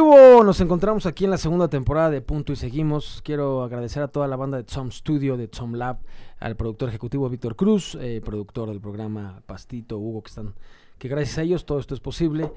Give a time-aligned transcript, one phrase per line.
[0.00, 3.20] Nos encontramos aquí en la segunda temporada de Punto y Seguimos.
[3.22, 5.98] Quiero agradecer a toda la banda de Tom Studio, de Tom Lab,
[6.38, 10.54] al productor ejecutivo Víctor Cruz, eh, productor del programa Pastito, Hugo, que están,
[10.98, 12.50] que gracias a ellos todo esto es posible.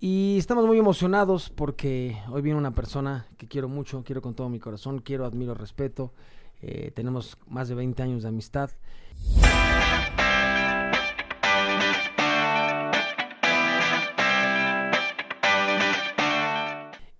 [0.00, 4.48] Y estamos muy emocionados porque hoy viene una persona que quiero mucho, quiero con todo
[4.48, 6.14] mi corazón, quiero, admiro, respeto.
[6.62, 8.70] Eh, tenemos más de 20 años de amistad.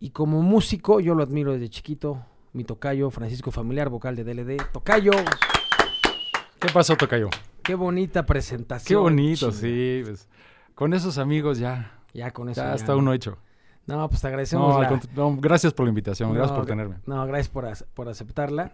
[0.09, 2.25] Y como músico, yo lo admiro desde chiquito.
[2.55, 4.57] Mi tocayo, Francisco Familiar, vocal de DLD.
[4.73, 5.13] Tocayo,
[6.59, 7.29] ¿Qué pasó, Tocayo?
[7.63, 8.87] qué bonita presentación.
[8.89, 10.01] Qué bonito, sí.
[10.07, 10.27] pues,
[10.75, 12.63] con esos amigos ya, Ya con eso.
[12.63, 13.01] ya ya, está ¿no?
[13.01, 13.37] uno hecho.
[13.87, 16.97] No, pues te agradecemos No, la- gracias por la invitación, gracias por tenerme.
[17.05, 18.73] No, gracias por, por aceptarla.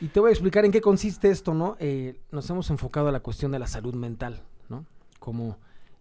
[0.00, 1.76] Y te voy a explicar en qué consiste esto, ¿no?
[1.78, 4.84] Eh, nos hemos enfocado a la cuestión de la salud mental, ¿no?
[5.20, 5.58] Como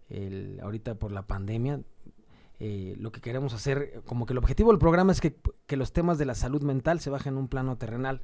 [0.09, 1.81] el, ahorita por la pandemia,
[2.63, 5.93] eh, lo que queremos hacer, como que el objetivo del programa es que, que los
[5.93, 8.21] temas de la salud mental se bajen a un plano terrenal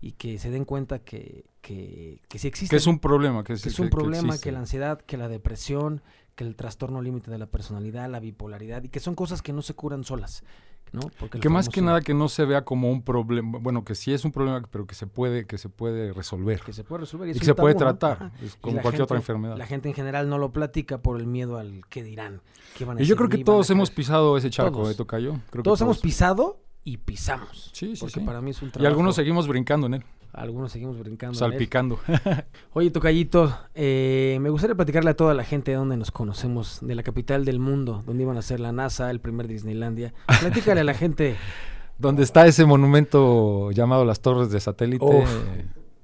[0.00, 2.72] y que se den cuenta que, que, que sí existe.
[2.72, 3.44] Que es un problema.
[3.44, 6.02] Que, que es un problema, que la ansiedad, que la depresión,
[6.34, 9.62] que el trastorno límite de la personalidad, la bipolaridad, y que son cosas que no
[9.62, 10.42] se curan solas,
[10.92, 11.00] ¿no?
[11.18, 14.12] Porque Que más que nada que no se vea como un problema, bueno, que sí
[14.12, 16.60] es un problema, pero que se puede, que se puede resolver.
[16.60, 17.28] que se puede resolver.
[17.28, 19.56] y que se puede tratar, es Y como cualquier otra enfermedad.
[19.56, 22.40] La gente en general no lo platica por el miedo al que dirán.
[22.76, 24.90] qué van a Y yo decir creo de que todos hemos pisado ese charco, Todos.
[24.92, 25.32] ¿eh, Tocayo?
[25.50, 27.70] Creo que Todos hemos pisado y pisamos.
[27.74, 28.26] Sí, sí, porque sí.
[28.26, 28.88] para mí es un Y trabajo.
[28.88, 30.04] algunos seguimos brincando en él,
[30.36, 31.34] algunos seguimos brincando.
[31.38, 31.98] salpicando.
[32.74, 36.94] Oye, Tocayito, eh, me gustaría platicarle a toda la gente de dónde nos conocemos, de
[36.94, 40.12] la capital del mundo, donde iban a ser la NASA, el primer Disneylandia.
[40.40, 41.36] Platícale a la gente.
[41.98, 45.02] Donde está ese monumento llamado las Torres de Satélite.
[45.02, 45.30] Uf.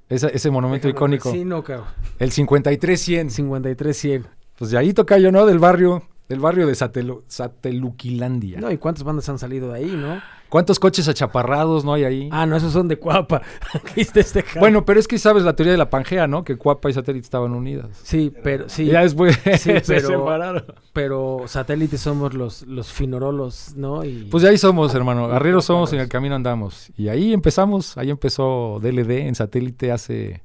[0.08, 1.30] esa- ese monumento Déjame icónico.
[1.30, 1.86] Sí, no, cabrón.
[2.18, 3.28] El 53-100.
[3.30, 4.24] 53-100.
[4.56, 5.44] Pues de ahí toca yo, ¿no?
[5.44, 8.58] Del barrio, del barrio de Satelu- Sateluquilandia.
[8.58, 10.18] No, ¿y cuántas bandas han salido de ahí, no?
[10.52, 12.28] ¿Cuántos coches achaparrados no hay ahí?
[12.30, 13.40] Ah, no, esos son de Cuapa.
[13.96, 16.44] Este bueno, pero es que sabes la teoría de la Pangea, ¿no?
[16.44, 17.86] Que Cuapa y Satélite estaban unidas.
[18.02, 18.84] Sí, pero sí.
[18.84, 20.66] Ya después Sí, se separaron.
[20.92, 24.04] Pero satélites somos los, los finorolos, ¿no?
[24.04, 25.24] Y Pues de ahí somos, hermano.
[25.32, 26.92] Arrieros somos y en el camino andamos.
[26.98, 30.42] Y ahí empezamos, ahí empezó DLD en Satélite hace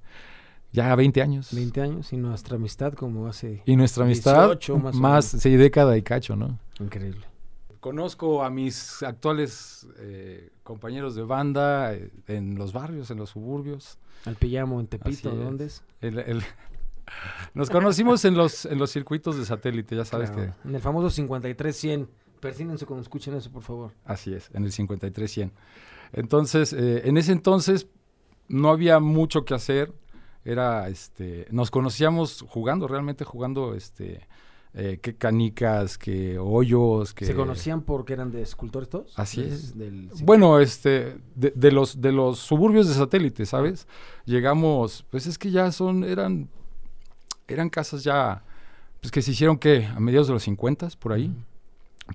[0.72, 1.50] ya 20 años.
[1.52, 3.62] 20 años y nuestra amistad como hace...
[3.66, 6.60] Y nuestra amistad 18 más o más, sí, década y cacho, ¿no?
[6.80, 7.26] Increíble.
[7.88, 13.98] Conozco a mis actuales eh, compañeros de banda eh, en los barrios, en los suburbios.
[14.26, 15.44] Al pillamo en Tepito, Así es.
[15.46, 15.84] ¿dónde es?
[16.02, 16.44] El- el-
[17.54, 20.82] Nos conocimos en los, en los circuitos de satélite, ya sabes Claro, que En el
[20.82, 22.08] famoso 53-100.
[22.42, 23.94] Persínense cuando escuchen eso, por favor.
[24.04, 25.52] así es, en el 53-100.
[26.12, 27.88] Entonces, eh, en ese entonces
[28.50, 29.94] no había mucho que hacer.
[30.44, 34.28] Era, este, nos conocíamos jugando, realmente jugando, este,
[34.80, 39.18] eh, que canicas, que hoyos, que ¿Se conocían porque eran de escultores todos?
[39.18, 39.76] Así es.
[39.78, 43.88] del- Bueno, este, de, de los de los suburbios de satélite, ¿sabes?
[44.26, 46.48] Llegamos, pues es que ya son, eran,
[47.48, 48.44] eran casas ya,
[49.02, 51.34] pues que se hicieron que a mediados de los 50 por ahí.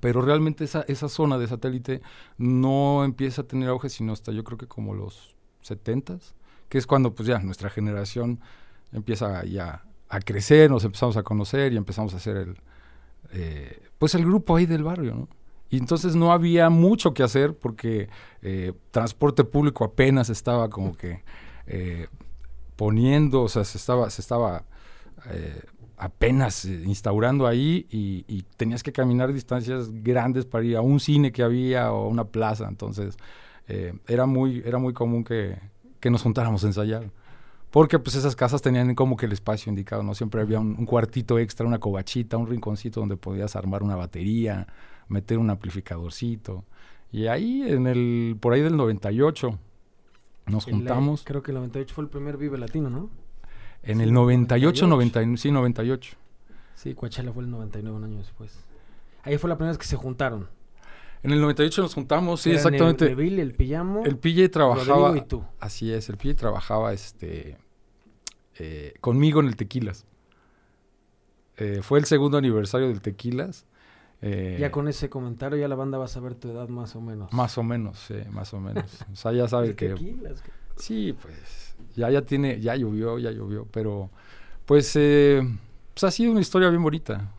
[0.01, 2.01] Pero realmente esa, esa zona de satélite
[2.39, 6.19] no empieza a tener auge sino hasta yo creo que como los 70
[6.71, 8.41] que es cuando pues ya nuestra generación
[8.93, 12.57] empieza ya a crecer, nos empezamos a conocer y empezamos a hacer el,
[13.33, 15.29] eh, pues el grupo ahí del barrio, ¿no?
[15.71, 18.11] Y entonces no había mucho que hacer porque
[18.43, 21.23] eh, transporte público apenas estaba como que
[21.67, 22.09] eh,
[22.77, 24.65] poniendo, o sea, se estaba, se estaba
[25.97, 31.43] apenas instaurando ahí y, tenías que caminar distancias grandes para ir a un cine que
[31.43, 32.67] había o a una plaza.
[32.69, 33.17] Entonces
[34.07, 35.59] era, muy, era muy común que,
[36.01, 37.11] que nos juntáramos a ensayar.
[37.73, 40.15] Porque pues esas casas tenían como que el espacio indicado, ¿no?
[40.15, 44.67] Siempre había un, un cuartito extra, una cobachita, un rinconcito donde podías armar una batería,
[45.09, 46.65] meter un amplificadorcito.
[47.11, 49.59] Y ahí, en el, por ahí del 98,
[50.47, 51.23] nos El- juntamos.
[51.25, 53.09] creo que el 98 fue el primer Vive Latino, ¿no?
[53.83, 55.21] En sí, el 98, 98.
[55.23, 56.17] 90, sí, 98.
[56.75, 58.59] Sí, Coachella fue el 99, un año después.
[59.25, 60.49] Ahí fue la primera vez que se juntaron.
[61.23, 63.05] En el 98 nos juntamos, sí, Eran exactamente.
[63.07, 63.49] El Neville, el
[64.05, 65.09] El Pille trabajaba.
[65.09, 65.45] Rodrigo y tú.
[65.61, 67.59] Así es, el Pille trabajaba este,
[68.59, 70.05] eh, conmigo en el Tequilas.
[71.59, 73.67] Eh, fue el segundo aniversario del Tequilas.
[74.21, 77.01] eh, Ya con ese comentario ya la banda va a saber tu edad más o
[77.01, 77.33] menos.
[77.33, 78.85] Más o menos, sí, más o menos.
[79.13, 79.89] O sea, ya sabes El que.
[79.91, 80.43] Tequilas,
[80.77, 81.77] Sí, pues.
[81.95, 83.67] Ya, ya tiene, ya llovió, ya llovió.
[83.71, 84.11] Pero,
[84.65, 87.31] pues, pues ha sido una historia bien bonita.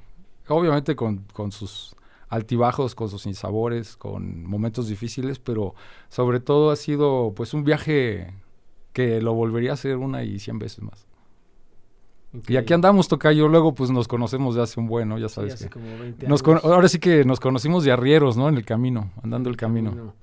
[0.47, 1.95] Obviamente con, con sus
[2.33, 5.75] altibajos, con sus sinsabores, con momentos difíciles, pero
[6.09, 8.33] sobre todo ha sido, pues, un viaje
[8.94, 11.06] que lo volvería a hacer una y cien veces más.
[12.47, 15.19] Y aquí andamos, Tocayo, luego pues nos conocemos de hace un buen, ¿no?
[15.19, 15.69] Ya Sí, sabes hace que...
[15.69, 16.62] como 20 Nos años.
[16.62, 18.50] con- ahora sí que nos conocimos de arrieros, ¿no?
[18.50, 20.13] En el camino, andando el camino.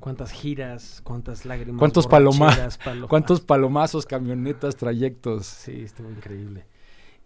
[0.00, 1.78] Cuántas giras, cuántas lágrimas.
[1.78, 5.44] ¿Cuántos paloma- borracheras, palo- ¿Cuántos palomazos, camionetas, trayectos?
[5.46, 6.64] Sí, estuvo increíble.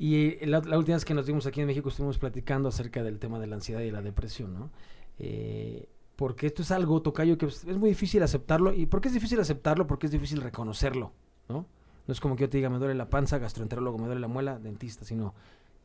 [0.03, 3.21] Y la, la última vez que nos vimos aquí en México estuvimos platicando acerca del
[3.21, 4.71] tema de la ansiedad y la depresión, ¿no?
[5.21, 8.75] Eh, porque esto es algo, Tocayo, que es muy difícil aceptarlo.
[8.75, 9.87] ¿Y por qué es difícil aceptarlo?
[9.87, 11.13] Porque es difícil reconocerlo,
[11.49, 11.67] ¿no?
[12.09, 14.27] No es como que yo te diga, me duele la panza, gastroenterólogo, me duele la
[14.27, 15.35] muela, dentista, sino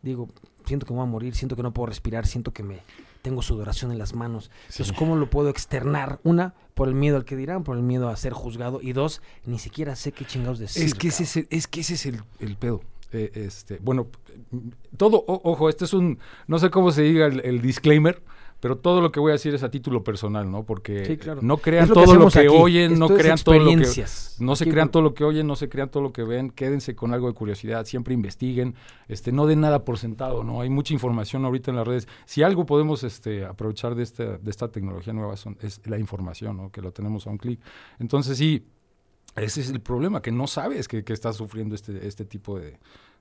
[0.01, 0.29] digo,
[0.65, 2.79] siento que me voy a morir, siento que no puedo respirar, siento que me
[3.21, 4.49] tengo sudoración en las manos.
[4.71, 6.19] Entonces, ¿cómo lo puedo externar?
[6.23, 8.79] Una, por el miedo al que dirán, por el miedo a ser juzgado.
[8.81, 10.83] Y dos, ni siquiera sé qué chingados decir.
[10.83, 12.81] Es que ese es el, es que ese es el, el pedo.
[13.13, 14.07] Eh, este, bueno,
[14.97, 18.21] todo, o- ojo, este es un, no sé cómo se diga el, el disclaimer,
[18.59, 20.63] pero todo lo que voy a decir es a título personal, ¿no?
[20.63, 21.41] Porque Sí, claro.
[21.43, 22.47] no crean lo todo lo que aquí.
[22.49, 23.75] oyen, no Esto crean todo lo que
[24.39, 26.95] no se crean todo lo que oyen, no se crean todo lo que ven, quédense
[26.95, 28.73] con algo de curiosidad, siempre investiguen,
[29.07, 30.61] este, no den nada por sentado, ¿no?
[30.61, 32.07] Hay mucha información ahorita en las redes.
[32.25, 36.57] Si algo podemos este, aprovechar de esta, de esta tecnología nueva son- es la información,
[36.57, 36.71] ¿no?
[36.71, 37.59] Que lo tenemos a un clic.
[37.99, 38.65] Entonces sí,
[39.37, 42.79] ese es el problema, que no sabes que, que estás sufriendo este, este tipo de,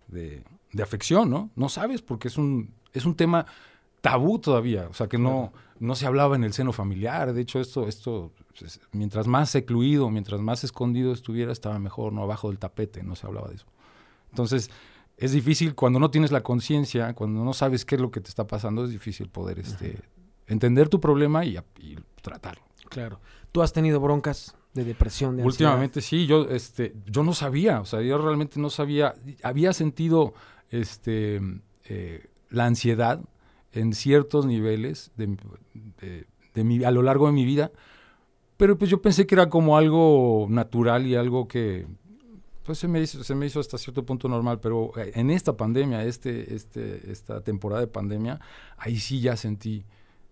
[0.09, 0.43] de,
[0.73, 1.51] de afección, ¿no?
[1.57, 3.47] No sabes porque es un, es un tema
[4.01, 7.33] tabú todavía, o sea, que no, no se hablaba en el seno familiar.
[7.33, 12.23] De hecho, esto, esto pues, mientras más secluido, mientras más escondido estuviera, estaba mejor, no
[12.23, 13.67] abajo del tapete, no se hablaba de eso.
[14.31, 14.71] Entonces,
[15.17, 18.29] es difícil cuando no tienes la conciencia, cuando no sabes qué es lo que te
[18.29, 19.99] está pasando, es difícil poder este,
[20.47, 22.63] entender tu problema y, y tratarlo.
[22.89, 23.21] Claro.
[23.51, 25.43] ¿Tú has tenido broncas de depresión, de?
[25.45, 30.35] Últimamente sí, yo, este, yo no sabía, o sea, yo realmente no sabía, había sentido
[30.71, 31.41] este,
[31.89, 33.21] eh, la ansiedad
[33.73, 35.37] en ciertos niveles de-
[36.55, 37.71] de mi, a lo largo de mi vida,
[38.57, 41.87] pero pues yo pensé que era como algo natural y algo que
[42.63, 45.57] pues se me hizo, se me hizo hasta cierto punto normal, pero eh, en esta
[45.57, 48.41] pandemia, este, este, esta temporada de pandemia,
[48.77, 49.85] ahí sí ya sentí,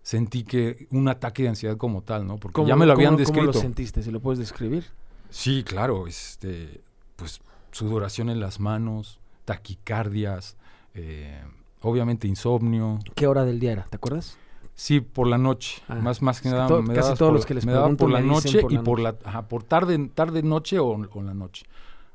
[0.05, 2.37] sentí que un ataque de ansiedad como tal, ¿no?
[2.37, 3.41] Porque ¿Cómo- ya me lo habían cómo- descrito.
[3.47, 4.03] ¿Cómo lo sentiste?
[4.03, 4.85] ¿Si lo puedes describir?
[5.31, 6.81] Sí, claro, este,
[7.15, 7.41] pues
[7.71, 10.57] sudoración en las manos, taquicardias,
[10.93, 11.41] eh,
[11.81, 12.99] obviamente insomnio.
[13.15, 13.83] ¿Qué hora del día era?
[13.89, 14.37] ¿Te acuerdas?
[14.75, 16.67] Sí, por la noche, Ah, más más que nada.
[16.81, 18.99] me casi todos por- los que les me pregunto por la noche por y por
[18.99, 21.65] la, ajá, por tarde, tarde noche o, o en la noche.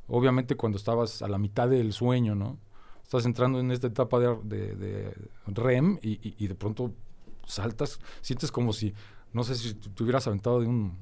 [0.09, 2.57] Obviamente cuando estabas a la mitad del sueño, ¿no?
[3.03, 5.15] Estás entrando en esta etapa de, de- de
[5.49, 6.93] REM y, y- y de pronto
[7.51, 8.95] saltas, sientes como si,
[9.33, 10.97] no sé si te hubieras aventado de un,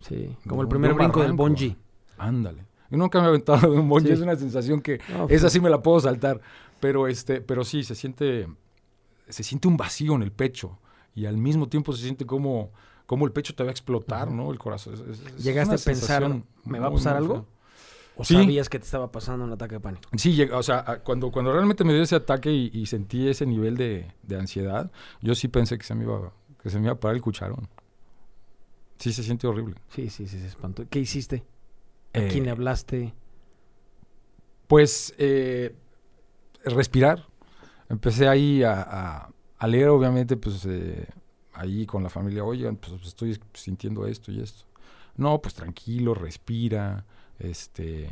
[0.00, 0.36] Sí.
[0.48, 1.76] Como el primer de brinco del bungee.
[2.18, 2.64] Ándale.
[2.90, 4.14] Yo nunca me he aventado de un bungee, Sí.
[4.14, 6.40] es una sensación que No, esa pues, sí me la puedo saltar,
[6.80, 8.48] pero este, pero sí se siente
[9.28, 10.78] se siente un vacío en el pecho
[11.14, 12.70] y al mismo tiempo se siente como
[13.06, 14.30] como el pecho te va a explotar.
[14.30, 14.50] ¿no?
[14.50, 14.94] El corazón.
[14.94, 17.46] Es- es- es ¿Llegaste a pensar, ¿me va a pasar algo?
[18.16, 18.34] ¿O Sí.
[18.34, 20.08] sabías que te estaba pasando un ataque de pánico?
[20.16, 23.76] Sí, o sea, cuando, cuando realmente me dio ese ataque y, y sentí ese nivel
[23.76, 24.90] de, de ansiedad,
[25.22, 26.32] yo sí pensé que se me iba
[26.62, 27.68] que se me iba a parar el cucharón.
[28.98, 29.74] Sí, se siente horrible.
[29.88, 30.84] Sí, sí, sí, se espantó.
[30.88, 31.42] ¿Qué hiciste?
[32.14, 33.14] ¿A Eh, quién le hablaste?
[34.66, 35.74] Pues eh,
[36.64, 37.26] respirar.
[37.88, 41.06] Empecé ahí a, a- a leer, obviamente, pues eh,
[41.54, 44.64] ahí con la familia, oigan, pues estoy sintiendo esto y esto.
[45.16, 47.04] No, pues tranquilo, respira.
[47.42, 48.08] Este,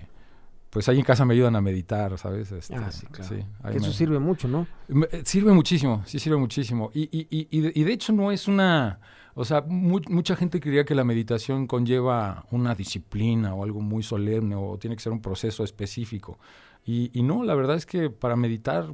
[0.71, 2.53] pues ahí en casa me ayudan a meditar, ¿sabes?
[2.53, 3.35] Este, ah, sí, claro.
[3.71, 4.67] eso me- sirve mucho, ¿no?
[4.89, 6.91] me- eh, Sirve muchísimo, sí sirve muchísimo.
[6.95, 7.49] Y, y, y,
[7.81, 9.01] y de, hecho no es una,
[9.35, 14.03] o sea, mu- mucha gente creía que la meditación conlleva una disciplina o algo muy
[14.03, 16.39] solemne o tiene que ser un proceso específico.
[16.85, 18.93] Y, y no, la verdad es que para meditar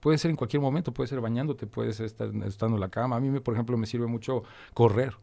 [0.00, 3.16] puede ser en cualquier momento, puede ser bañándote, puede ser estar, estando en la cama.
[3.16, 4.42] A mí, me, por ejemplo, me sirve mucho
[4.74, 5.16] correr.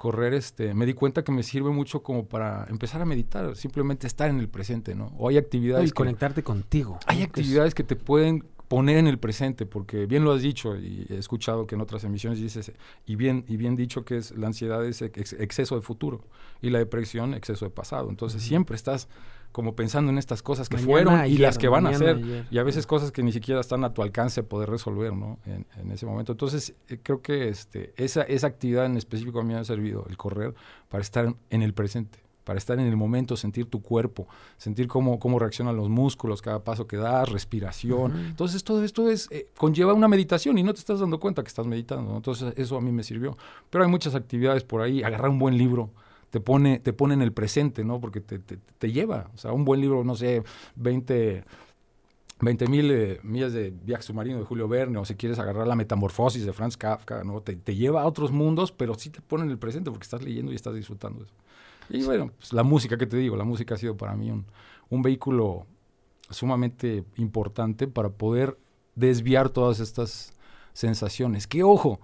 [0.00, 4.06] Correr, este, me di cuenta que me sirve mucho como para empezar a meditar, simplemente
[4.06, 5.12] estar en el presente, ¿no?
[5.18, 6.98] O hay actividades Y que- conectarte contigo.
[7.06, 11.04] hay actividades que te pueden poner en el presente, porque bien lo has dicho y
[11.10, 12.72] he escuchado que en otras emisiones dices,
[13.04, 16.24] y bien, y bien dicho que es la ansiedad es ex- exceso de futuro
[16.62, 18.08] y la depresión exceso de pasado.
[18.08, 19.06] Entonces siempre estás
[19.52, 22.16] como pensando en estas cosas que Mañana, fueron y las que van a ser.
[22.16, 22.46] ayer.
[22.50, 25.38] Y a veces cosas que ni siquiera están a tu alcance poder resolver, ¿no?
[25.46, 26.32] En, en ese momento.
[26.32, 30.06] Entonces, eh, creo que este, esa, esa actividad en específico a mí me ha servido,
[30.08, 30.54] el correr,
[30.88, 34.26] para estar en el presente, para estar en el momento, sentir tu cuerpo,
[34.56, 38.26] sentir cómo, cómo reaccionan los músculos, cada paso que das, respiración.
[38.26, 41.48] Entonces, todo esto es, eh, conlleva una meditación y no te estás dando cuenta que
[41.48, 42.10] estás meditando.
[42.10, 42.16] ¿no?
[42.16, 43.36] Entonces, eso a mí me sirvió.
[43.68, 45.90] Pero hay muchas actividades por ahí, agarrar un buen libro.
[46.30, 48.00] Te pone, te pone en el presente, ¿no?
[48.00, 49.30] Porque te, te, te lleva.
[49.34, 50.42] O sea, un buen libro, no sé,
[50.76, 51.44] 20,
[52.40, 55.74] 20 mil eh, millas de viaje submarino de Julio Verne, o si quieres agarrar la
[55.74, 57.40] metamorfosis de Franz Kafka, ¿no?
[57.40, 60.22] Te, te lleva a otros mundos, pero sí te pone en el presente porque estás
[60.22, 61.34] leyendo y estás disfrutando eso.
[61.88, 63.36] Y bueno, pues la música, que te digo?
[63.36, 64.46] La música ha sido para mí un,
[64.88, 65.66] un vehículo
[66.30, 68.56] sumamente importante para poder
[68.94, 70.32] desviar todas estas
[70.72, 71.46] sensaciones.
[71.46, 72.00] Que ojo,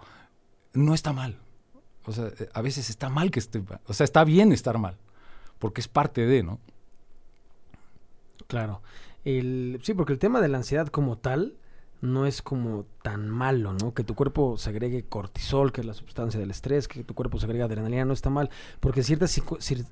[0.72, 1.38] no está mal.
[2.06, 4.96] O sea, eh, a veces está mal que esté, o sea, está bien estar mal,
[5.58, 6.60] porque es parte de, ¿no?
[8.46, 8.82] Claro.
[9.24, 11.56] El, sí, porque el tema de la ansiedad como tal
[12.00, 13.94] no es como tan malo, ¿no?
[13.94, 17.64] Que tu cuerpo segregue cortisol, que es la sustancia del estrés, que tu cuerpo segregue
[17.64, 19.40] adrenalina, no está mal, porque ciertas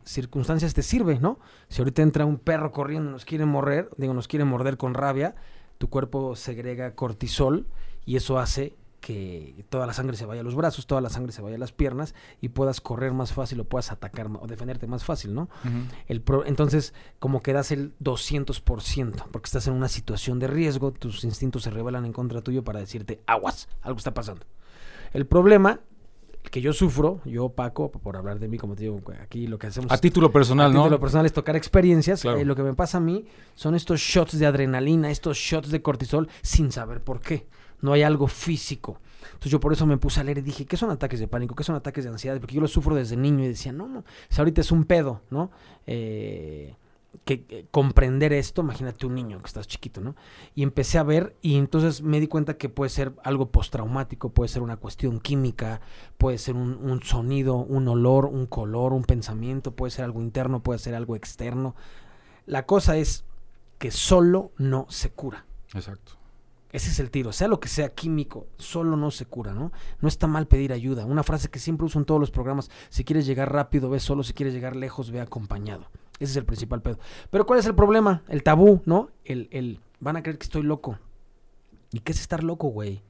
[0.05, 1.39] circunstancias te sirve, ¿no?
[1.69, 4.95] Si ahorita entra un perro corriendo y nos quiere morder, digo, nos quiere morder con
[4.95, 5.35] rabia,
[5.79, 7.67] tu cuerpo segrega cortisol
[8.05, 11.31] y eso hace que toda la sangre se vaya a los brazos, toda la sangre
[11.31, 14.87] se vaya a las piernas y puedas correr más fácil o puedas atacar o defenderte
[14.87, 15.51] más fácil, ¿no?
[16.09, 21.23] el entonces, como que das el 200%, porque estás en una situación de riesgo, tus
[21.25, 24.47] instintos se revelan en contra tuyo para decirte, aguas, algo está pasando.
[25.13, 25.81] El problema
[26.51, 29.67] que yo sufro, yo Paco, por hablar de mí, como te digo, aquí lo que
[29.67, 29.93] hacemos...
[29.93, 30.81] A título personal, ¿no?
[30.81, 32.25] A título personal es tocar experiencias.
[32.25, 35.83] Eh, lo que me pasa a mí son estos shots de adrenalina, estos shots de
[35.83, 37.47] cortisol, sin saber por qué
[37.85, 38.99] no hay algo físico.
[39.27, 41.55] Entonces yo por eso me puse a leer y dije, ¿qué son ataques de pánico?
[41.55, 42.41] ¿Qué son ataques de ansiedad?
[42.41, 45.51] Porque yo lo sufro desde niño y decía, no, no, ahorita es un pedo, ¿no?
[45.87, 46.77] Eh,
[47.27, 50.17] que comprender esto, imagínate un niño que estás chiquito, ¿no?
[50.55, 54.49] Y empecé a ver y entonces me di cuenta que puede ser algo postraumático, puede
[54.49, 55.83] ser una cuestión química,
[56.17, 60.79] puede ser un, sonido, un olor, un color, un pensamiento, puede ser algo interno, puede
[60.79, 61.77] ser algo externo.
[62.47, 63.25] La cosa es
[63.79, 65.45] que solo no se cura.
[65.75, 66.24] Exacto.
[66.75, 69.71] Ese es el tiro, sea lo que sea químico, solo no se cura, ¿no?
[70.01, 71.07] No está mal pedir ayuda.
[71.07, 74.25] Una frase que siempre uso en todos los programas, si quieres llegar rápido, ve solo,
[74.25, 75.87] si quieres llegar lejos, ve acompañado.
[76.19, 76.99] Ese es el principal pedo.
[77.31, 78.25] Pero ¿cuál es el problema?
[78.27, 79.11] El tabú, ¿no?
[79.25, 80.99] El, el, van a creer que estoy loco.
[81.93, 83.05] ¿Y qué es estar loco, güey?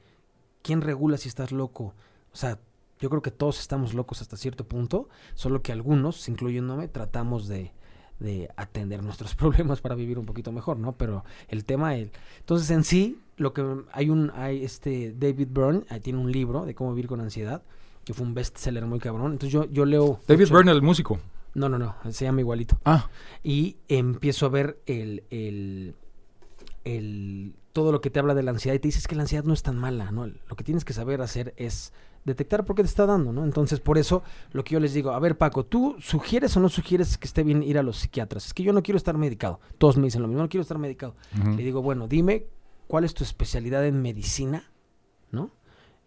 [0.60, 1.94] ¿Quién regula si estás loco?
[2.34, 2.58] O sea,
[3.00, 7.72] yo creo que todos estamos locos hasta cierto punto, solo que algunos, incluyéndome, tratamos de,
[8.18, 10.92] de atender nuestros problemas para vivir un poquito mejor, ¿no?
[10.92, 15.82] Pero el tema, el, entonces en sí, lo que hay un, hay este David Byrne,
[15.88, 17.62] ahí tiene un libro de cómo vivir con ansiedad,
[18.04, 19.32] que fue un bestseller muy cabrón.
[19.32, 20.20] Entonces yo, yo leo.
[20.26, 21.18] David Byrne, el músico.
[21.54, 22.78] No, no, no, se llama igualito.
[22.84, 23.08] Ah.
[23.42, 25.94] Y empiezo a ver el, el,
[26.84, 29.44] el, todo lo que te habla de la ansiedad y te dices que la ansiedad
[29.44, 30.26] no es tan mala, ¿no?
[30.26, 31.92] Lo que tienes que saber hacer es
[32.24, 33.44] detectar por qué te está dando, ¿no?
[33.44, 36.68] Entonces, por eso lo que yo les digo, a ver, Paco, ¿tú sugieres o no
[36.68, 38.46] sugieres que esté bien ir a los psiquiatras?
[38.46, 39.60] Es que yo no quiero estar medicado.
[39.78, 41.14] Todos me dicen lo mismo, no quiero estar medicado.
[41.44, 42.46] Le digo, bueno, dime
[42.86, 44.70] cuál es tu especialidad en medicina,
[45.30, 45.50] ¿no?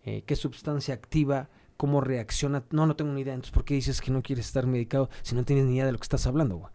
[0.03, 1.49] Eh, ¿Qué sustancia activa?
[1.75, 2.63] ¿Cómo reacciona?
[2.71, 3.33] No, no tengo ni idea.
[3.33, 5.91] Entonces, ¿por qué dices que no quieres estar medicado si no tienes ni idea de
[5.91, 6.71] lo que estás hablando, güey?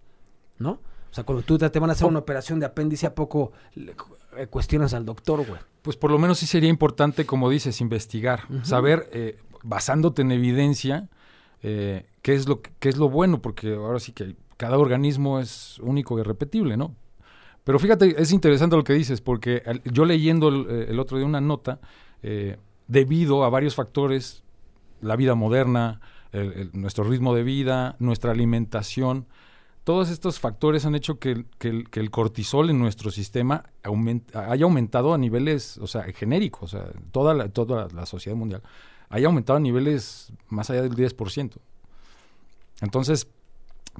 [0.59, 0.73] ¿No?
[1.11, 4.47] O sea, cuando tú te van a hacer una operación de apéndice, ¿a poco eh,
[4.47, 5.61] cuestionas al doctor, güey?
[5.83, 11.09] Pues por lo menos sí sería importante, como dices, investigar, saber, eh, basándote en evidencia,
[11.63, 15.79] eh, qué, es lo, qué es lo bueno, porque ahora sí que cada organismo es
[15.81, 16.95] único y repetible, ¿no?
[17.65, 21.81] Pero fíjate, es interesante lo que dices, porque yo leyendo el, otro día una nota,
[22.89, 24.43] debido a varios factores,
[25.01, 26.01] la vida moderna,
[26.73, 29.27] nuestro ritmo de vida, nuestra alimentación,
[29.85, 35.79] todos estos factores han hecho que, el, cortisol en nuestro sistema haya aumentado a niveles,
[35.79, 38.63] o sea, genéricos, o sea, toda la, toda la sociedad mundial,
[39.09, 41.57] haya aumentado a niveles más allá del 10%.
[42.81, 43.27] Entonces,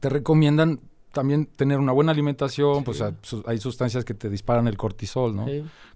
[0.01, 0.81] te recomiendan
[1.13, 3.03] también tener una buena alimentación, pues
[3.47, 5.47] hay sustancias que te disparan el cortisol, ¿no?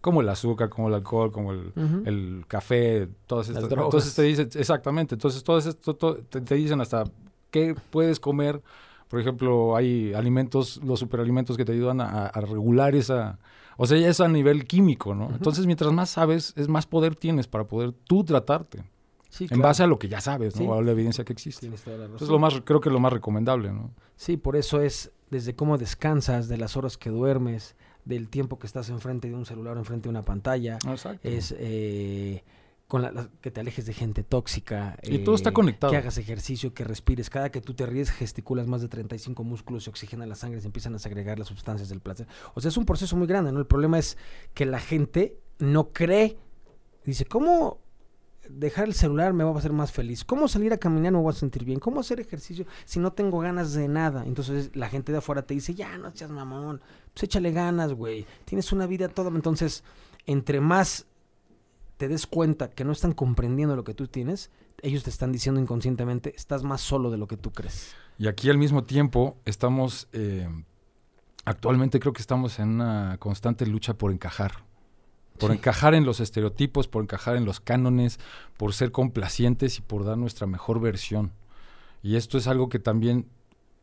[0.00, 3.71] Como el azúcar, como el alcohol, como el, café, todas estas.
[3.71, 7.05] Entonces te dicen, exactamente, entonces todo esto te dicen hasta
[7.50, 8.61] qué puedes comer
[9.08, 13.38] por ejemplo, hay alimentos, los superalimentos que te ayudan a, regular esa...
[13.76, 15.28] O sea, ya es a nivel químico, ¿no?
[15.30, 18.84] Entonces, mientras más sabes, es más poder tienes para poder tú tratarte.
[19.28, 20.75] Sí, en base a lo que ya sabes, ¿no?
[20.75, 21.66] A la evidencia que existe.
[21.66, 23.90] Entonces, lo más, creo que es lo más recomendable, ¿no?
[24.16, 28.66] Sí, por eso es desde cómo descansas, de las horas que duermes, del tiempo que
[28.66, 30.78] estás enfrente de un celular o enfrente de una pantalla.
[30.88, 31.28] Exacto.
[31.28, 31.54] Es...
[31.58, 32.44] Eh,
[32.88, 34.97] con la, que te alejes de gente tóxica.
[35.02, 35.90] Y todo está eh, conectado.
[35.90, 37.31] Que hagas ejercicio, que respires.
[37.31, 40.66] Cada que tú te ríes, gesticulas más de 35 músculos, se oxigena la sangre, se
[40.66, 42.28] empiezan a segregar las sustancias del placer.
[42.55, 43.59] O sea, es un proceso muy grande, ¿no?
[43.59, 44.16] El problema es
[44.55, 46.38] que la gente no cree.
[47.05, 47.81] Dice, ¿cómo
[48.49, 50.25] dejar el celular me va a hacer más feliz?
[50.25, 51.81] ¿Cómo salir a caminar me voy a sentir bien?
[51.81, 54.25] ¿Cómo hacer ejercicio si no tengo ganas de nada?
[54.25, 56.81] Entonces la gente de afuera te dice, ya, no seas mamón,
[57.12, 58.26] pues échale ganas, güey.
[58.45, 59.31] Tienes una vida toda.
[59.31, 59.83] Entonces,
[60.26, 61.07] entre más
[61.97, 64.50] te des cuenta que no están comprendiendo lo que tú tienes,
[64.83, 67.95] ellos te están diciendo inconscientemente, estás más solo de lo que tú crees.
[68.19, 70.49] Y aquí al mismo tiempo estamos, eh,
[71.45, 74.65] actualmente creo que estamos en una constante lucha por encajar.
[75.38, 78.19] Por encajar en los estereotipos, por encajar en los cánones,
[78.57, 81.33] por ser complacientes y por dar nuestra mejor versión.
[82.03, 83.29] Y esto es algo que también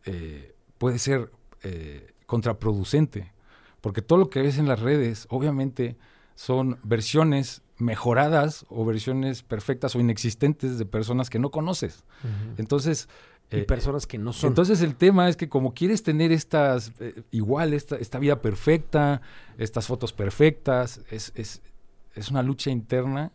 [0.06, 1.30] eh, puede ser
[1.62, 3.32] eh, contraproducente,
[3.82, 5.98] Porque todo lo que ves en las redes, obviamente,
[6.36, 12.04] son versiones mejoradas o versiones perfectas o inexistentes de personas que no conoces.
[12.58, 13.08] Entonces...
[13.52, 14.48] Y eh, personas que no son.
[14.48, 19.22] Entonces el tema es que como quieres tener estas, eh, igual, esta, esta, vida perfecta,
[19.60, 21.62] estas fotos perfectas, es, es,
[22.16, 23.32] es una lucha interna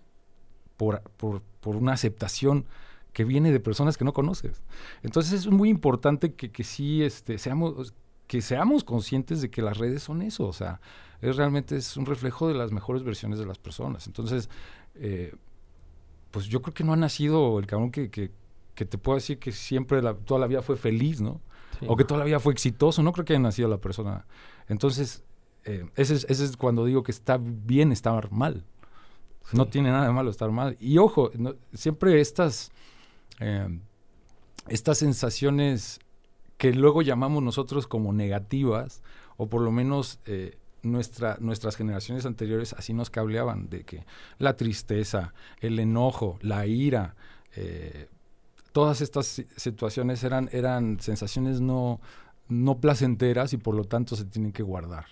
[0.76, 2.64] por, por, por, una aceptación
[3.12, 4.62] que viene de personas que no conoces.
[5.02, 7.94] Entonces es muy importante que, que sí este, seamos,
[8.26, 10.80] que seamos conscientes de que las redes son eso, o sea,
[11.20, 14.06] es realmente es un reflejo de las mejores versiones de las personas.
[14.06, 14.48] Entonces,
[14.94, 15.34] eh,
[16.30, 18.30] pues yo creo que no ha nacido el cabrón que, que,
[18.74, 21.40] que te puedo decir que siempre toda la vida fue feliz, ¿no?
[21.86, 24.26] O que toda la vida fue exitoso, no creo que haya nacido la persona.
[24.68, 25.22] Entonces,
[25.64, 28.64] eh, ese, es, ese, es, cuando digo que está bien estar mal.
[29.52, 30.76] No tiene nada de malo estar mal.
[30.78, 31.30] Y ojo,
[31.72, 32.70] siempre estas,
[33.40, 33.80] eh,
[34.68, 36.00] estas sensaciones
[36.58, 39.02] que luego llamamos nosotros como negativas,
[39.36, 40.58] o por lo menos eh,
[40.90, 44.04] nuestra, nuestras generaciones anteriores así nos cableaban, de que
[44.38, 47.14] la tristeza, el enojo, la ira,
[47.54, 48.08] eh,
[48.72, 52.00] todas estas situaciones eran, eran sensaciones no,
[52.48, 55.06] no placenteras y por lo tanto se tienen que guardar.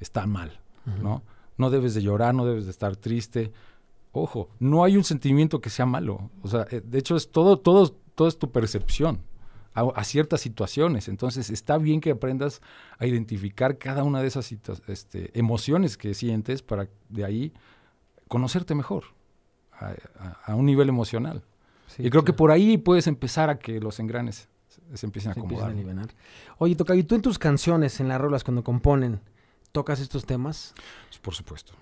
[0.00, 0.60] Está mal,
[1.02, 1.22] ¿no?
[1.56, 3.52] No debes de llorar, no debes de estar triste.
[4.12, 6.30] Ojo, no hay un sentimiento que sea malo.
[6.42, 9.20] O sea, eh, de hecho es todo, todo, todo es tu percepción
[9.74, 11.08] a, ciertas situaciones.
[11.08, 12.62] Entonces está bien que aprendas
[12.98, 14.54] a identificar cada una de esas
[14.86, 17.52] este, emociones que sientes para de ahí
[18.28, 19.04] conocerte mejor
[20.46, 21.42] a, un nivel emocional.
[21.98, 24.48] y creo que por ahí puedes empezar a que los engranes
[24.94, 25.74] se, empiecen a acomodar.
[26.58, 29.20] Oye, Toca, ¿y tú en tus canciones, en las rolas, cuando componen,
[29.72, 30.74] tocas estos temas?
[31.08, 31.74] Pues, por supuesto.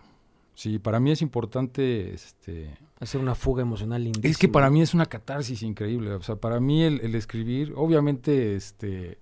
[0.62, 4.31] Sí, para mí es importante este, hacer una fuga emocional lindísima.
[4.31, 6.12] Es que para mí es una catarsis increíble.
[6.12, 9.19] O sea, para mí el, escribir, obviamente, este,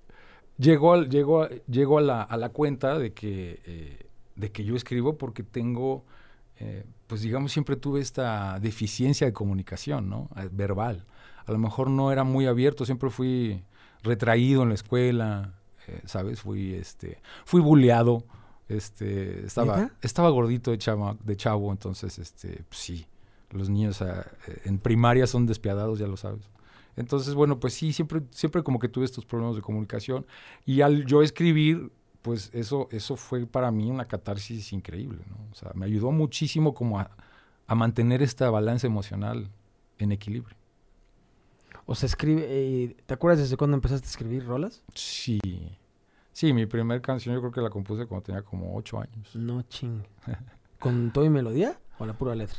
[0.58, 4.06] llegó, al, llegó, llegó a, la, a la cuenta de que, eh,
[4.36, 6.04] de que yo escribo porque tengo,
[6.58, 10.28] eh, pues digamos, siempre tuve esta deficiencia de comunicación, ¿no?
[10.36, 11.06] Eh, verbal.
[11.46, 13.64] A lo mejor no era muy abierto, siempre fui
[14.02, 15.54] retraído en la escuela,
[16.04, 16.42] ¿sabes?
[16.42, 18.26] Fui, este, fui bulleado
[18.70, 23.06] este, estaba, estaba gordito de chavo, de chavo, entonces, este, pues sí,
[23.50, 24.02] los niños
[24.64, 26.48] en primaria son despiadados, ya lo sabes.
[26.96, 30.26] Entonces, bueno, pues sí, siempre, siempre como que tuve estos problemas de comunicación.
[30.66, 31.90] Y al yo escribir,
[32.22, 35.36] pues eso, eso fue para mí una catarsis increíble, ¿no?
[35.50, 37.10] O sea, me ayudó muchísimo como a,
[37.66, 39.48] a mantener esta balanza emocional
[39.98, 40.56] en equilibrio.
[41.86, 44.82] O sea, escribe, eh, ¿te acuerdas desde cuándo empezaste a escribir rolas?
[44.94, 45.40] Sí.
[46.40, 49.36] Sí, mi primera canción yo creo que la compuse cuando tenía como ocho años.
[49.36, 50.02] No ching.
[50.78, 52.56] ¿Con todo y melodía o la pura letra?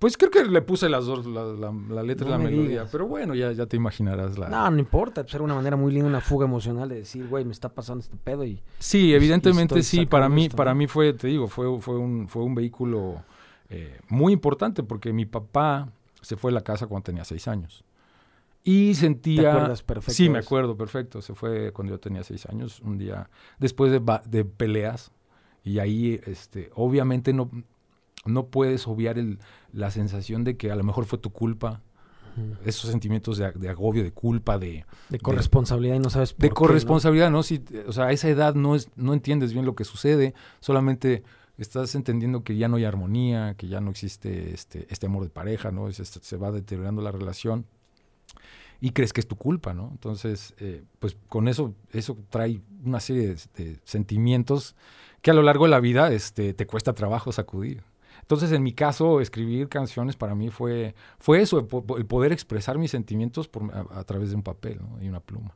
[0.00, 2.88] Pues creo que le puse las dos, la, letra y la melodía.
[2.90, 4.48] Pero bueno, ya, ya te imaginarás la...
[4.48, 5.22] No, no importa.
[5.22, 8.02] Pues era una manera muy linda, una fuga emocional de decir, güey, me está pasando
[8.02, 8.60] este pedo y...
[8.80, 10.04] Sí, evidentemente sí.
[10.04, 13.22] Para mí, para mí fue, te digo, fue, fue, un, fue un vehículo
[13.68, 15.88] eh, muy importante porque mi papá
[16.20, 17.84] se fue a la casa cuando tenía seis años.
[18.66, 19.42] Y sentía...
[19.42, 20.12] ¿Te acuerdas perfecto?
[20.12, 21.22] Sí, me acuerdo perfecto.
[21.22, 25.12] Se fue cuando yo tenía seis años, un día después de, de peleas.
[25.62, 27.48] Y ahí, este, obviamente no,
[28.24, 29.38] no puedes obviar el,
[29.72, 31.80] la sensación de que a lo mejor fue tu culpa.
[32.66, 34.84] Esos sentimientos de, agobio, de culpa, de...
[35.10, 37.44] De corresponsabilidad y no sabes por De corresponsabilidad, ¿no?
[37.44, 41.22] Si, o sea, a esa edad no, es, no entiendes bien lo que sucede, solamente
[41.56, 45.30] estás entendiendo que ya no hay armonía, que ya no existe este, este amor de
[45.30, 45.90] pareja, ¿no?
[45.90, 47.64] se va deteriorando la relación
[48.80, 49.88] y crees que es tu culpa, ¿no?
[49.90, 54.76] Entonces, eh, pues con eso, eso trae una serie de, sentimientos
[55.22, 57.82] que a lo largo de la vida este, te cuesta trabajo sacudir.
[58.20, 62.90] Entonces, en mi caso, escribir canciones para mí fue, fue eso, el, poder expresar mis
[62.90, 65.54] sentimientos por, a, través de un papel y una pluma.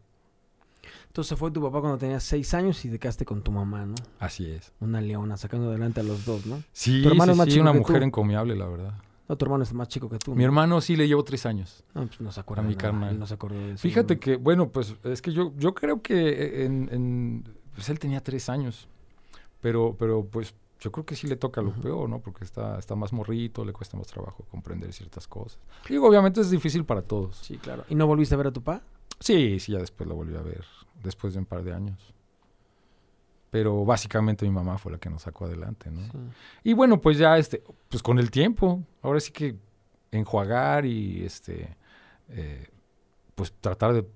[1.09, 3.97] Entonces fue tu papá cuando tenías seis años y te quedaste con tu mamá, ¿no?
[4.21, 4.73] Así es.
[4.79, 6.63] Una leona, sacando adelante a los dos, ¿no?
[6.73, 8.95] Sí, tu hermano es más una mujer encomiable, la verdad.
[9.31, 10.35] No, tu hermano es más chico que tú.
[10.35, 11.85] Mi hermano sí le llevo tres años.
[11.95, 12.65] No, pues no se acuerda.
[12.65, 13.17] A mi carnal.
[13.17, 13.83] No se acordó de eso.
[13.83, 18.49] Fíjate que, bueno, pues es que yo, yo creo que en, pues él tenía tres
[18.49, 18.89] años.
[19.61, 22.19] Pero, pero pues yo creo que sí le toca lo peor, ¿no?
[22.19, 25.61] Porque está, está más morrito, le cuesta más trabajo comprender ciertas cosas.
[25.89, 27.37] Digo, obviamente es difícil para todos.
[27.37, 27.85] Sí, claro.
[27.89, 28.83] ¿Y no volviste a ver a tu papá?
[29.21, 30.65] Sí, sí, ya después lo volví a ver,
[31.05, 32.15] después de un par de años
[33.51, 36.03] pero básicamente mi mamá fue la que nos sacó adelante, ¿no?
[36.63, 39.57] Y bueno, pues ya este, pues con el tiempo, ahora sí que
[40.13, 41.77] enjuagar y este,
[42.29, 42.69] eh,
[43.35, 44.07] pues tratar de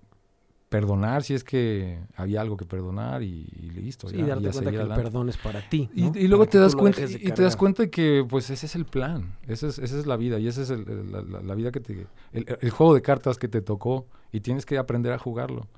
[0.69, 3.45] perdonar si es que había algo que perdonar y,
[3.77, 4.09] listo.
[4.09, 5.89] Sí, darte cuenta que el perdón es para ti.
[5.95, 8.85] Y, luego te das cuenta y te das cuenta de que pues ese es el
[8.85, 12.71] plan, esa es, esa es la vida y esa es la, vida que te, el,
[12.71, 15.69] juego de cartas que te tocó y tienes que aprender a jugarlo.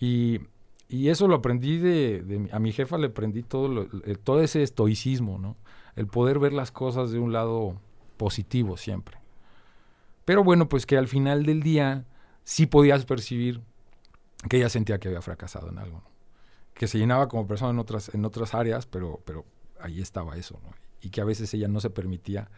[0.00, 0.40] Y
[0.88, 4.40] y eso lo aprendí de, de a mi jefa le aprendí todo, lo- eh, todo
[4.42, 5.56] ese estoicismo, ¿no?
[5.96, 7.76] El poder ver las cosas de un lado
[8.16, 9.18] positivo siempre.
[10.24, 12.04] Pero bueno, pues que al final del día
[12.44, 13.62] sí podías percibir
[14.48, 16.10] que ella sentía que había fracasado en algo, ¿no?
[16.74, 19.46] Que se llenaba como persona en otras, en otras áreas, pero, pero
[19.80, 20.70] ahí estaba eso, ¿no?
[21.02, 22.50] Y que a veces ella no se permitía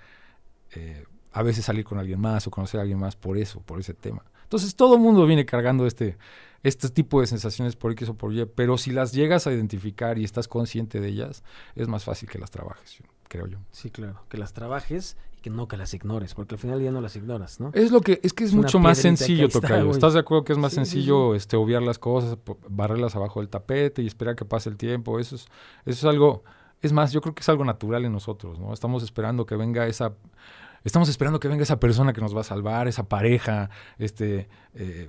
[0.75, 3.81] eh, a veces salir con alguien más o conocer a alguien más por eso, por
[3.81, 4.25] ese tema.
[4.51, 6.19] Entonces todo el mundo viene cargando este,
[6.65, 10.19] este tipo de sensaciones por X o por Y, pero si las llegas a identificar
[10.19, 11.45] y estás consciente de ellas,
[11.77, 13.59] es más fácil que las trabajes, creo yo.
[13.71, 14.25] Sí, claro.
[14.29, 17.15] Que las trabajes y que no que las ignores, porque al final ya no las
[17.15, 17.71] ignoras, ¿no?
[17.75, 19.85] Es lo que es que es mucho más sencillo, está, Tocayo.
[19.85, 19.93] güey.
[19.93, 22.37] ¿Estás de acuerdo que es más Sí, sí, sencillo este obviar las cosas,
[22.69, 25.21] barrerlas abajo del tapete y esperar que pase el tiempo?
[25.21, 25.43] Eso es
[25.87, 26.43] eso es algo
[26.83, 28.73] es más, yo creo que es algo natural en nosotros, ¿no?
[28.73, 30.15] Estamos esperando que venga esa
[30.85, 35.09] estamos esperando que venga esa persona que nos va a salvar, esa pareja, este eh,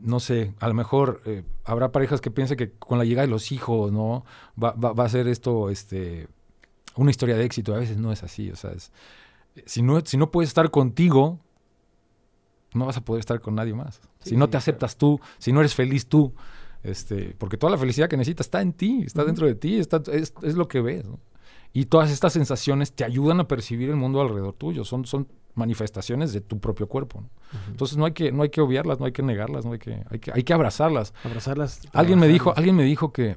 [0.00, 3.30] no sé, a lo mejor eh, habrá parejas que piensen que con la llegada de
[3.30, 4.24] los hijos, ¿no?
[4.62, 6.28] Va, va, va a ser esto, este,
[6.96, 7.74] una historia de éxito.
[7.74, 8.92] A veces no es así, o sea, es,
[9.64, 11.40] si, no, si no puedes estar contigo,
[12.74, 14.00] no vas a poder estar con nadie más.
[14.20, 16.34] Sí, si no te aceptas tú, si no eres feliz tú,
[16.82, 20.02] este, porque toda la felicidad que necesitas está en ti, está dentro de ti, está,
[20.12, 21.04] es, es lo que ves.
[21.04, 21.18] ¿no?
[21.78, 26.32] Y todas estas sensaciones te ayudan a percibir el mundo alrededor tuyo, son, son manifestaciones
[26.32, 27.20] de tu propio cuerpo.
[27.20, 27.28] ¿no?
[27.68, 30.02] Entonces no hay que, no hay que obviarlas, no hay que negarlas, no hay que,
[30.10, 31.12] hay que, hay que abrazarlas.
[31.22, 31.80] abrazarlas.
[31.92, 33.36] Alguien me dijo, alguien me dijo que,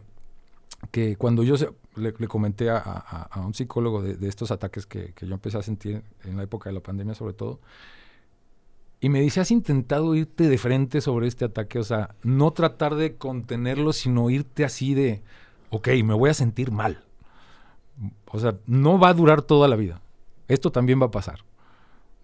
[0.92, 4.52] que cuando yo se- le, le comenté a, a- a un psicólogo de, de estos
[4.52, 7.60] ataques que, que yo empecé a sentir en la época de la pandemia sobre todo,
[9.02, 11.80] y me dice, ¿has intentado irte de frente sobre este ataque?
[11.80, 15.22] O sea, no tratar de contenerlo, sino irte así de,
[15.72, 17.04] ok, me voy a sentir mal.
[18.32, 20.02] O sea, no va a durar toda la vida.
[20.48, 21.40] Esto también va a pasar.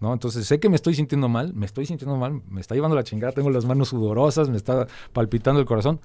[0.00, 0.12] ¿no?
[0.12, 3.04] Entonces sé que me estoy sintiendo mal, me estoy sintiendo mal, me está llevando la
[3.04, 6.00] chingada, tengo las manos sudorosas, me está palpitando el corazón.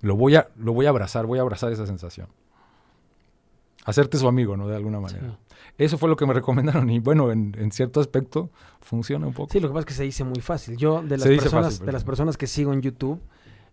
[0.00, 2.28] Lo voy a, lo voy a abrazar, voy a abrazar esa sensación.
[3.84, 4.66] Hacerte su amigo, ¿no?
[4.66, 5.38] De alguna manera.
[5.78, 8.50] Eso fue lo que me recomendaron y bueno, en, en cierto aspecto
[8.80, 9.52] funciona un poco.
[9.52, 10.76] Sí, lo que pasa es que se dice muy fácil.
[10.76, 13.20] Yo, de las, Se personas, fácil, de las personas que sigo en YouTube,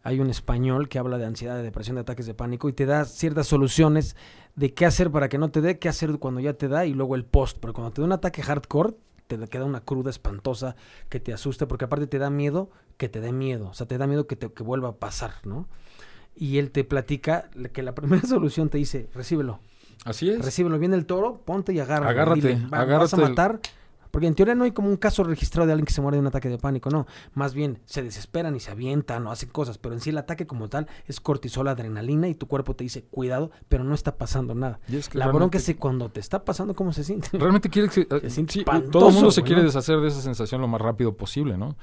[0.08, 2.86] hay un español que habla de ansiedad, de depresión, de ataques de pánico y te
[2.86, 4.16] da ciertas soluciones
[4.56, 6.94] de qué hacer para que no te dé, qué hacer cuando ya te da y
[6.94, 7.58] luego el post.
[7.60, 8.94] Porque cuando te da un ataque hardcore,
[9.28, 10.78] te queda una cruda espantosa
[11.10, 13.68] que te asuste, porque aparte te da miedo que te dé miedo.
[13.68, 15.68] O sea, te da miedo que, te, que vuelva a pasar, ¿no?
[16.36, 19.60] Y él te platica que la primera solución te dice, recíbelo.
[20.06, 20.44] Así es.
[20.46, 22.10] Recíbelo, viene el toro, ponte y agárralo.
[22.12, 23.60] Agárrate, dile, "Va- vas a el- matar.
[24.18, 26.22] Porque en teoría no hay como un caso registrado de alguien que se muere de
[26.22, 27.06] un ataque de pánico, no.
[27.36, 30.48] Más bien se desesperan y se avientan o hacen cosas, pero en sí el ataque
[30.48, 34.56] como tal es cortisol, adrenalina y tu cuerpo te dice cuidado, pero no está pasando
[34.56, 34.80] nada.
[34.88, 37.30] Y es que La bronca es cuando te está pasando, ¿cómo se siente?
[37.38, 39.68] Realmente quiere que, Se siente sí, todo el mundo se quiere ¿no?
[39.68, 41.78] deshacer de esa sensación lo más rápido posible, ¿no?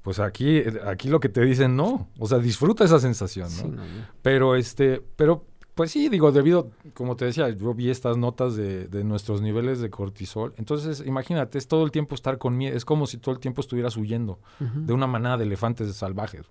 [0.00, 3.62] Pues aquí, aquí lo que te dicen no, o sea, disfruta esa sensación, ¿no?
[3.64, 3.82] Sí, no.
[4.22, 5.44] Pero este, pero
[5.78, 9.78] pues sí, digo, debido, como te decía, yo vi estas notas de, de nuestros niveles
[9.80, 10.52] de cortisol.
[10.56, 13.60] Entonces, imagínate, es todo el tiempo estar con miedo, es como si todo el tiempo
[13.60, 16.46] estuvieras huyendo de una manada de elefantes salvajes.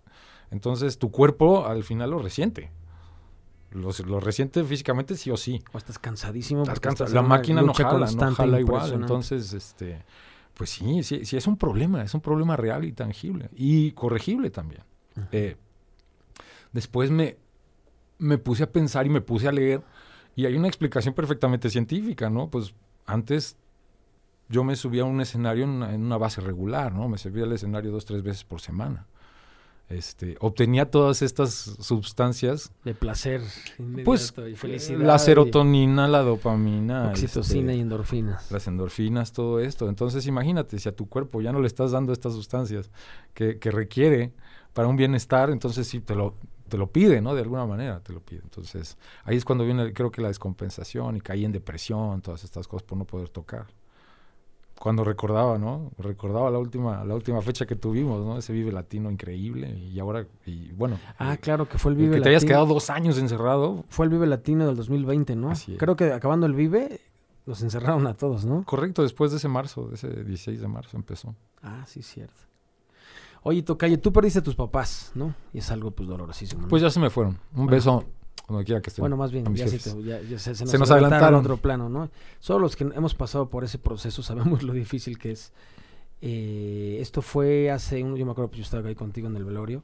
[0.49, 2.71] Entonces, tu cuerpo al final lo resiente.
[3.71, 5.61] Lo, lo resiente físicamente sí o sí.
[5.73, 6.61] O estás cansadísimo.
[6.63, 8.81] Estás cansa- estás la máquina no jala, no jala igual.
[9.01, 10.03] Entonces, este,
[10.53, 14.49] pues sí, sí, sí es un problema, es un problema real y tangible y corregible
[14.51, 14.83] también.
[15.33, 15.57] Eh,
[16.71, 17.35] después me,
[18.19, 19.81] me puse a pensar y me puse a leer
[20.35, 22.49] y hay una explicación perfectamente científica, ¿no?
[22.49, 22.73] Pues
[23.05, 23.57] antes
[24.49, 27.09] yo me subía a un escenario en una, en una base regular, ¿no?
[27.09, 29.07] Me subía al escenario dos, tres veces por semana.
[29.89, 33.41] Este, obtenía todas estas sustancias, de placer
[34.03, 34.99] pues y felicidad.
[34.99, 38.51] la y serotonina, la dopamina, oxitocina este, y endorfinas.
[38.51, 39.87] las endorfinas, todo esto.
[39.87, 42.91] Entonces imagínate, si a tu cuerpo ya no le estás dando estas sustancias
[43.33, 44.33] que, que requiere
[44.73, 46.35] para un bienestar, entonces sí te lo,
[46.67, 47.33] te lo pide, ¿no?
[47.35, 48.41] De alguna manera te lo pide.
[48.43, 52.67] Entonces ahí es cuando viene, creo que la descompensación y caí en depresión, todas estas
[52.67, 53.67] cosas por no poder tocar.
[54.79, 55.91] Cuando recordaba, ¿no?
[55.97, 58.37] Recordaba la última, la última fecha que tuvimos, ¿no?
[58.37, 60.99] Ese Vive Latino increíble y ahora, y bueno.
[61.17, 62.57] Ah, eh, claro, que fue el el Vive que te hayas Latino.
[62.59, 65.49] quedado dos años encerrado, Fue el Vive Latino del 2020, ¿no?
[65.49, 65.79] Así es.
[65.79, 67.01] Creo que acabando el Vive,
[67.47, 68.63] los encerraron a todos, ¿no?
[68.65, 71.33] correcto, después de ese marzo, de ese 16 de marzo empezó.
[71.63, 72.39] Ah, sí, cierto.
[73.47, 75.33] Oye, Tocayo, tú perdiste a tus papás, ¿no?
[75.53, 76.67] Y es algo, pues, dolorosísimo, ¿no?
[76.67, 77.33] Pues ya se me fueron.
[77.53, 77.71] Un Bueno.
[77.71, 78.03] beso
[78.47, 79.03] donde quiera que estén.
[79.03, 81.39] Bueno, más bien, ya, se, te- ya- ya se, se nos, Se nos adelantaron a
[81.39, 82.09] otro plano, ¿no?
[82.39, 85.53] Solo los que hemos pasado por ese proceso sabemos lo difícil que es.
[86.21, 89.45] Eh, esto fue hace, un, yo me acuerdo, pues yo estaba ahí contigo en el
[89.45, 89.81] velorio.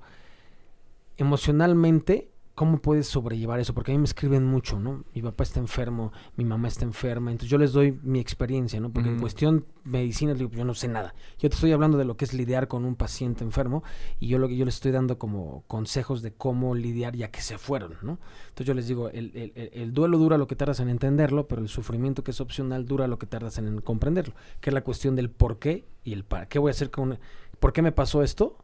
[1.18, 3.74] Emocionalmente, ¿Cómo puedes sobrellevar eso?
[3.74, 5.06] Porque a mí me escriben mucho, ¿no?
[5.16, 8.92] Mi papá está enfermo, mi mamá está enferma, entonces yo les doy mi experiencia, ¿no?
[8.92, 11.16] Porque en cuestión medicina digo, yo no sé nada.
[11.40, 13.84] Yo te estoy hablando de lo que es lidiar con un paciente enfermo
[14.20, 17.42] y yo lo que yo les estoy dando como consejos de cómo lidiar ya que
[17.42, 18.20] se fueron, ¿no?
[18.50, 21.48] Entonces yo les digo, el, el- el- el duelo dura lo que tardas en entenderlo,
[21.48, 24.84] pero el sufrimiento que es opcional dura lo que tardas en comprenderlo, que es la
[24.84, 26.46] cuestión del por qué y el para.
[26.48, 27.18] ¿Qué voy a hacer con...
[27.60, 28.58] ¿Por qué me pasó esto?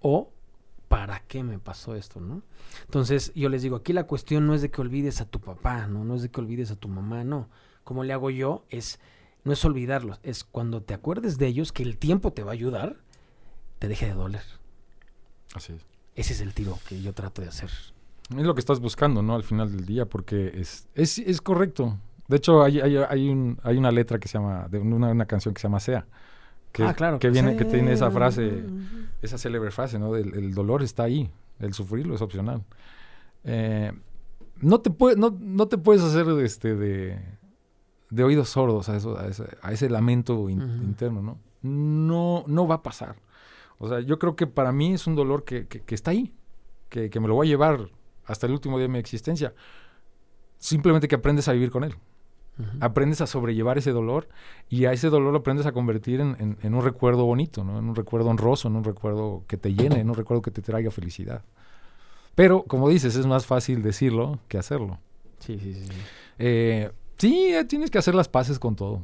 [0.00, 0.32] O
[0.96, 2.40] ¿para qué me pasó esto, no?
[2.86, 5.86] Entonces, yo les digo, aquí la cuestión no es de que olvides a tu papá,
[5.88, 6.06] ¿no?
[6.06, 7.50] No es de que olvides a tu mamá, no.
[7.84, 8.98] Como le hago yo, es,
[9.44, 12.54] no es olvidarlos, es cuando te acuerdes de ellos, que el tiempo te va a
[12.54, 12.96] ayudar,
[13.78, 14.40] te deje de doler.
[15.54, 15.84] Así es.
[16.14, 17.68] Ese es el tiro que yo trato de hacer.
[18.30, 19.34] Es lo que estás buscando, ¿no?
[19.34, 21.98] Al final del día, porque es, es, es correcto.
[22.26, 25.26] De hecho, hay, hay, hay, un, hay una letra que se llama, de una, una
[25.26, 26.06] canción que se llama Sea.
[26.72, 27.18] Que, ah, claro.
[27.18, 28.64] Que viene, que tiene esa frase.
[29.22, 30.16] Esa célebre frase, ¿no?
[30.16, 32.62] El dolor está ahí, el sufrirlo es opcional.
[33.44, 33.92] Eh,
[34.60, 37.18] no, te puede, no, no te puedes hacer este, de,
[38.10, 41.38] de oídos sordos a, eso, a, ese, a ese lamento in- interno, ¿no?
[41.62, 43.16] No, no va a pasar.
[43.78, 46.32] O sea, yo creo que para mí es un dolor que, que- que está ahí,
[46.88, 47.90] que, que me lo voy a llevar
[48.24, 49.54] hasta el último día de mi existencia.
[50.58, 51.94] Simplemente que aprendes a vivir con él
[52.80, 54.28] Aprendes a sobrellevar ese dolor
[54.70, 57.78] y a ese dolor lo aprendes a convertir en, en- en un recuerdo bonito, ¿no?
[57.78, 60.62] En un recuerdo honroso, en un recuerdo que te llene, en un recuerdo que te
[60.62, 61.42] traiga felicidad.
[62.34, 64.98] Pero, como dices, es más fácil decirlo que hacerlo.
[65.38, 65.84] Sí, sí, sí.
[65.86, 65.92] sí.
[66.38, 69.02] Eh, sí, eh, tienes que hacer las paces con todo,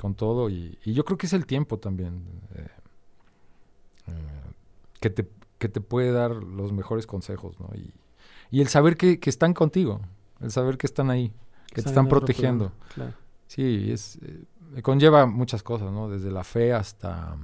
[0.00, 2.22] con todo y, y yo creo que es el tiempo también
[2.54, 2.66] eh,
[4.08, 4.12] eh,
[5.00, 7.68] que, te, que te puede dar los mejores consejos, ¿no?
[7.74, 7.92] Y,
[8.50, 10.00] y el saber que, que están contigo,
[10.40, 11.32] el saber que están ahí,
[11.76, 12.72] que te Están protegiendo.
[12.94, 13.12] Claro.
[13.46, 16.08] Sí, es, eh, conlleva muchas cosas, ¿no?
[16.08, 17.36] Desde la fe hasta,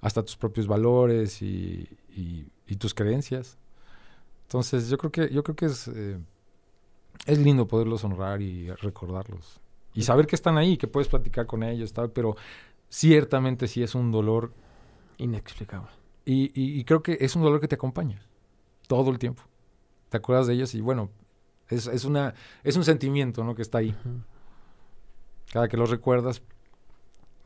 [0.00, 3.58] hasta tus propios valores y, y- y tus creencias.
[4.44, 6.18] Entonces, yo creo que, yo creo que es, eh,
[7.26, 9.60] es lindo poderlos honrar y recordarlos.
[9.94, 12.36] Y saber que están ahí, que puedes platicar con ellos, tal, pero
[12.88, 14.52] ciertamente sí es un dolor.
[15.18, 15.88] Inexplicable.
[16.24, 18.20] Y, y- y creo que es un dolor que te acompaña
[18.88, 19.42] todo el tiempo.
[20.08, 21.10] Te acuerdas de ellos y bueno,
[21.68, 23.54] es, es, una, es un sentimiento, ¿no?
[23.54, 23.94] Que está ahí.
[25.52, 26.42] Cada que lo recuerdas,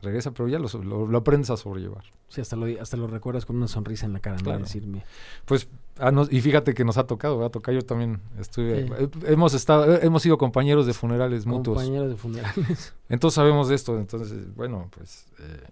[0.01, 2.03] regresa, pero ya lo, so- lo- lo aprendes a sobrellevar.
[2.29, 4.43] Sí, hasta lo, hasta lo recuerdas con una sonrisa en la cara, ¿no?
[4.43, 4.59] Claro.
[4.59, 5.03] Decirme.
[5.45, 7.51] Pues, ah, nos- y fíjate que nos ha tocado, ¿verdad?
[7.51, 8.93] Toca yo también estuve, Sí.
[8.97, 11.77] eh, hemos estado, eh, hemos sido compañeros de funerales mutuos.
[11.77, 12.93] Compañeros de funerales.
[13.09, 15.63] Entonces sabemos de esto, entonces, bueno, pues, eh,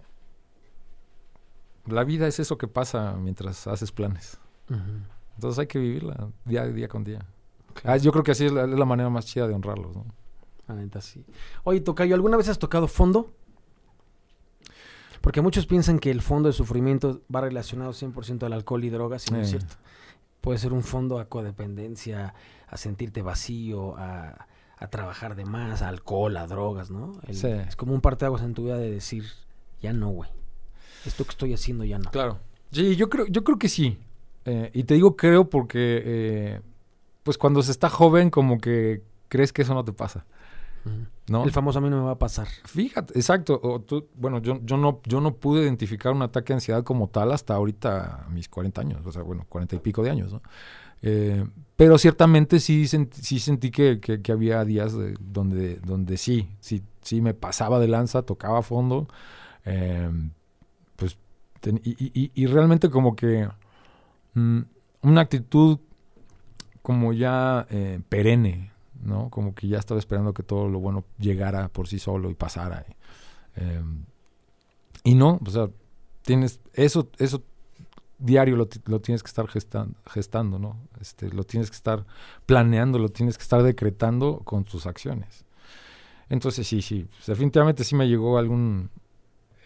[1.85, 4.37] la vida es eso que pasa mientras haces planes.
[5.35, 7.25] Entonces hay que vivirla día, día con día.
[7.81, 7.93] Claro.
[7.93, 10.05] Ah, yo creo que así es la, es la manera más chida de honrarlos, ¿no?
[10.67, 11.25] La neta, sí.
[11.63, 13.31] Oye, Tocayo, ¿alguna vez has tocado fondo?
[15.21, 19.27] Porque muchos piensan que el fondo de sufrimiento va relacionado 100% al alcohol y drogas,
[19.29, 19.51] y no es Eh.
[19.51, 19.75] cierto.
[20.41, 22.33] Puede ser un fondo a codependencia,
[22.67, 27.13] a sentirte vacío, a, a trabajar de más, a alcohol, a drogas, ¿no?
[27.27, 27.47] El- Sí.
[27.47, 29.23] Es como un parteaguas en tu vida de decir,
[29.81, 30.29] ya no, güey.
[31.05, 32.11] Esto que estoy haciendo ya no.
[32.11, 32.39] Claro.
[32.71, 33.97] Sí, yo creo, yo creo que sí.
[34.45, 36.61] Eh, y te digo creo porque, eh,
[37.27, 40.25] pues cuando se está joven, como que crees que eso no te pasa.
[41.27, 41.43] ¿no?
[41.43, 42.47] El famoso a mí no me va a pasar.
[42.63, 43.59] Fíjate, exacto.
[43.61, 47.09] O tú- bueno, yo, yo, no, yo no pude identificar un ataque de ansiedad como
[47.09, 50.31] tal hasta ahorita, a mis 40 años, o sea, bueno, 40 y pico de años,
[50.31, 50.41] ¿no?
[51.01, 56.15] Eh, pero ciertamente sí, sent- sí sentí que, que- que había días de- donde, donde
[56.15, 59.09] sí, sí, sí me pasaba de lanza, tocaba a fondo,
[59.65, 60.09] eh,
[60.95, 61.17] pues,
[61.59, 63.49] ten- y, y- y- y realmente como que
[64.35, 64.59] mm,
[65.01, 65.79] una actitud
[66.87, 68.71] como ya eh, perenne,
[69.03, 69.29] ¿no?
[69.29, 72.85] Como que ya estaba esperando que todo lo bueno llegara por sí solo y pasara.
[73.57, 73.81] eh,
[75.03, 75.69] y no, o sea,
[76.21, 77.43] tienes eso, eso
[78.19, 80.77] diario lo tienes que estar gestan- gestando, ¿no?
[81.01, 82.05] Este, lo tienes que estar
[82.45, 85.43] planeando, lo tienes que estar decretando con tus acciones.
[86.29, 88.91] Entonces sí, sí, pues, definitivamente sí me llegó algún...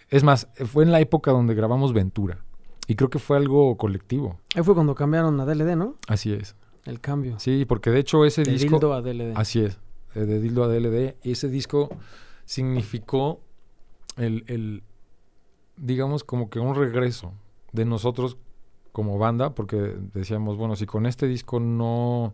[0.10, 2.40] Es más, fue en la época donde grabamos Ventura.
[2.88, 4.40] Y creo que fue algo colectivo.
[4.56, 5.98] Ahí fue cuando cambiaron a DLD, ¿no?
[6.08, 6.56] Así es.
[6.86, 7.40] El cambio.
[7.40, 8.80] Sí, porque de hecho ese de disco...
[8.80, 9.34] dildo a DLD.
[9.36, 9.80] Así es,
[10.16, 11.16] eh, de Dildo a DLD.
[11.24, 11.90] Y ese disco
[12.46, 13.40] significó
[14.18, 14.84] el, el,
[15.78, 17.34] digamos, como que un regreso
[17.72, 18.38] de nosotros
[18.92, 22.34] como banda, porque decíamos, bueno, si con este disco no,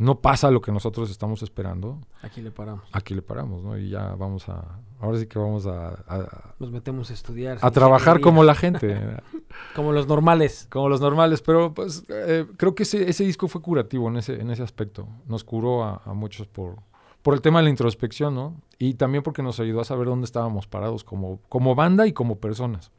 [0.00, 2.84] no pasa lo que nosotros estamos esperando, Aquí le paramos.
[2.90, 3.76] aquí le paramos, ¿no?
[3.76, 7.58] Y ya vamos a, ahora sí que vamos a, a, Nos metemos a estudiar.
[7.60, 8.98] a trabajar ingeniería, como la gente.
[9.76, 10.66] Como los normales.
[10.70, 14.40] como los normales, pero pues eh, creo que ese, ese disco fue curativo en ese,
[14.40, 15.06] en ese aspecto.
[15.26, 16.76] Nos curó a, a muchos por,
[17.22, 18.54] por el tema de la introspección, ¿no?
[18.78, 22.36] Y también porque nos ayudó a saber dónde estábamos parados como, como banda y como
[22.38, 22.90] personas.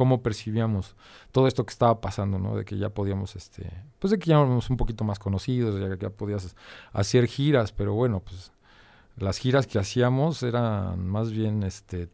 [0.00, 0.96] Cómo percibíamos
[1.30, 2.56] todo esto que estaba pasando, ¿no?
[2.56, 5.94] De que ya podíamos, este, pues de que ya éramos un poquito más conocidos, ya
[5.94, 6.56] que ya podías
[6.94, 8.50] hacer giras, pero bueno, pues
[9.18, 12.08] las giras que hacíamos eran más bien, este,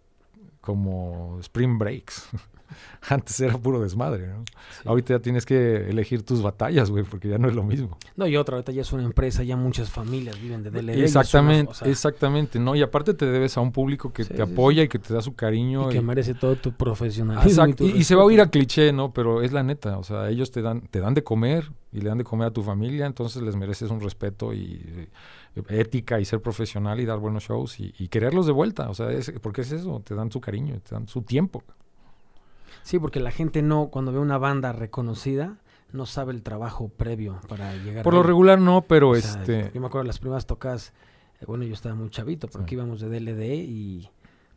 [0.60, 2.28] como spring breaks.
[3.08, 4.44] Antes era puro desmadre, ¿no?
[4.84, 7.98] Ahorita ya tienes que elegir tus batallas, güey, porque ya no es lo mismo.
[8.16, 11.02] No, y otra, ahorita ya es una empresa, ya muchas familias viven de DLD.
[11.02, 12.74] Exactamente, exactamente, ¿no?
[12.74, 15.34] Y aparte te debes a un público que te apoya y que te da su
[15.34, 15.90] cariño.
[15.90, 17.66] Y que merece todo tu profesionalismo.
[17.78, 19.12] Y, y, se va a oír a cliché, ¿no?
[19.12, 22.08] Pero es la neta, o sea, ellos te dan, te dan de comer y le
[22.08, 25.08] dan de comer a tu familia, entonces les mereces un respeto y
[25.56, 28.94] eh, ética y ser profesional y dar buenos shows y, y quererlos de vuelta, o
[28.94, 31.62] sea, es, porque es eso, te dan su cariño, te dan su tiempo.
[32.82, 35.58] Sí, porque la gente no, cuando ve una banda reconocida,
[35.92, 38.02] no sabe el trabajo previo para llegar.
[38.02, 39.70] Por lo regular no, pero este.
[39.74, 40.92] Yo me acuerdo las primeras tocadas,
[41.40, 44.10] eh, bueno, yo estaba muy chavito, porque íbamos de DLD y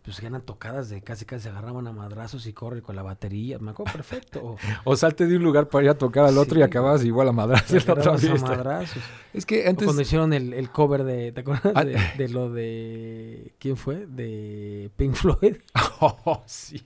[0.04, 3.60] pues ganan tocadas de casi casi se agarraban a madrazos y corre con la batería.
[3.60, 4.56] Me acuerdo perfecto.
[4.84, 7.32] o salte de un lugar para ir a tocar al otro y acababas igual a
[7.32, 7.88] madrazos.
[7.88, 9.04] A madrazos.
[9.34, 9.86] Es que antes...
[9.86, 11.74] cuando hicieron el, el, cover de, ¿te acuerdas?
[11.76, 14.08] Ah, de, lo de, ¿quién fue?
[14.08, 15.58] De Pink Floyd.
[16.00, 16.84] oh, sí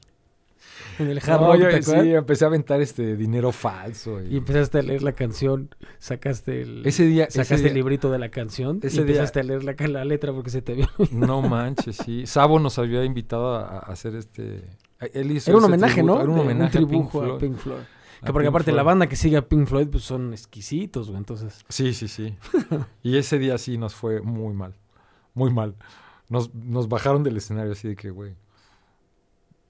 [0.99, 4.21] en el hard Sí, empecé a aventar este dinero falso.
[4.21, 4.38] Y...
[4.38, 8.79] empezaste a leer la canción, sacaste el, ese día, sacaste el librito de la canción
[8.82, 10.88] ese y empezaste a leer la, la, letra porque se te vio.
[11.12, 12.25] No manches, sí.
[12.25, 14.63] Sabo nos había invitado a, hacer este...
[15.13, 16.21] Él hizo Era un homenaje, ¿no?
[16.21, 17.84] Era un homenaje un tribujo a Pink Floyd.
[18.23, 21.65] Que porque aparte la banda que sigue a Pink Floyd pues son exquisitos, güey, entonces...
[21.67, 22.38] Sí, sí, sí.
[23.03, 24.75] y ese día sí nos fue muy mal.
[25.34, 25.75] Muy mal.
[26.29, 28.36] Nos, nos bajaron del escenario así de que, güey,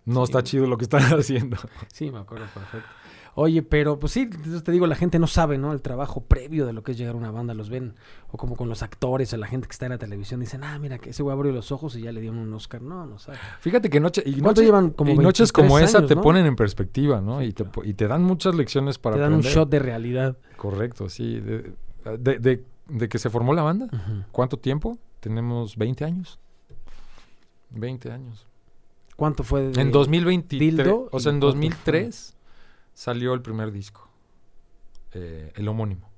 [0.05, 1.57] no está chido lo que están haciendo.
[1.91, 2.87] Sí, me acuerdo perfecto.
[3.35, 5.73] Oye, pero pues sí, te digo, la gente no sabe, ¿no?
[5.73, 7.95] El trabajo previo de lo que es llegar a una banda, los ven,
[8.31, 10.77] o como con los actores, o la gente que está en la televisión, dicen, ah,
[10.77, 12.83] mira, que ese güey abrió los ojos y ya le dieron un Oscar.
[12.83, 13.39] No, no sabe.
[13.59, 17.41] Fíjate que noche, y llevan como noches como esa te ponen en perspectiva, ¿no?
[17.41, 20.37] y, te, y te dan muchas lecciones para Te dan un shot de realidad.
[20.55, 21.39] Correcto, sí.
[21.39, 21.73] De,
[22.19, 23.87] de, de, que se formó la banda,
[24.31, 24.99] ¿cuánto tiempo?
[25.21, 26.39] Tenemos 20 años.
[27.71, 28.45] 20 años.
[29.15, 29.69] ¿Cuánto fue?
[29.69, 32.35] De en 2023, o sea, en 2003
[32.93, 34.09] salió el primer disco,
[35.11, 36.09] eh, el homónimo,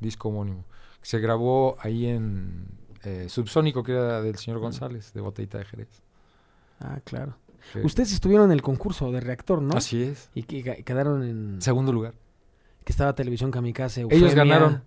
[0.00, 0.64] disco homónimo.
[1.02, 2.66] Se grabó ahí en
[3.04, 6.02] eh, Subsónico, que era del señor González, de Botellita de Jerez.
[6.80, 7.36] Ah, claro.
[7.82, 9.76] Ustedes estuvieron en el concurso de reactor, ¿no?
[9.76, 10.30] Así es.
[10.34, 11.62] Y que quedaron en...
[11.62, 12.14] Segundo lugar.
[12.84, 14.06] Que estaba Televisión Kamikaze.
[14.10, 14.82] Ellos ganaron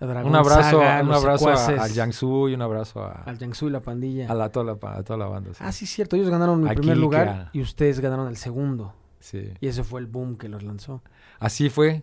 [0.00, 3.22] un abrazo, un abrazo a, Jiangsu y un abrazo a...
[3.22, 4.30] Al Jiangsu y la pandilla.
[4.30, 6.16] A, la, toda, la, toda la banda, Ah, sí, cierto.
[6.16, 8.94] Ellos ganaron el primer lugar y ustedes ganaron el segundo.
[9.20, 9.52] Sí.
[9.60, 11.02] Y ese fue el boom que los lanzó.
[11.38, 12.02] Así fue.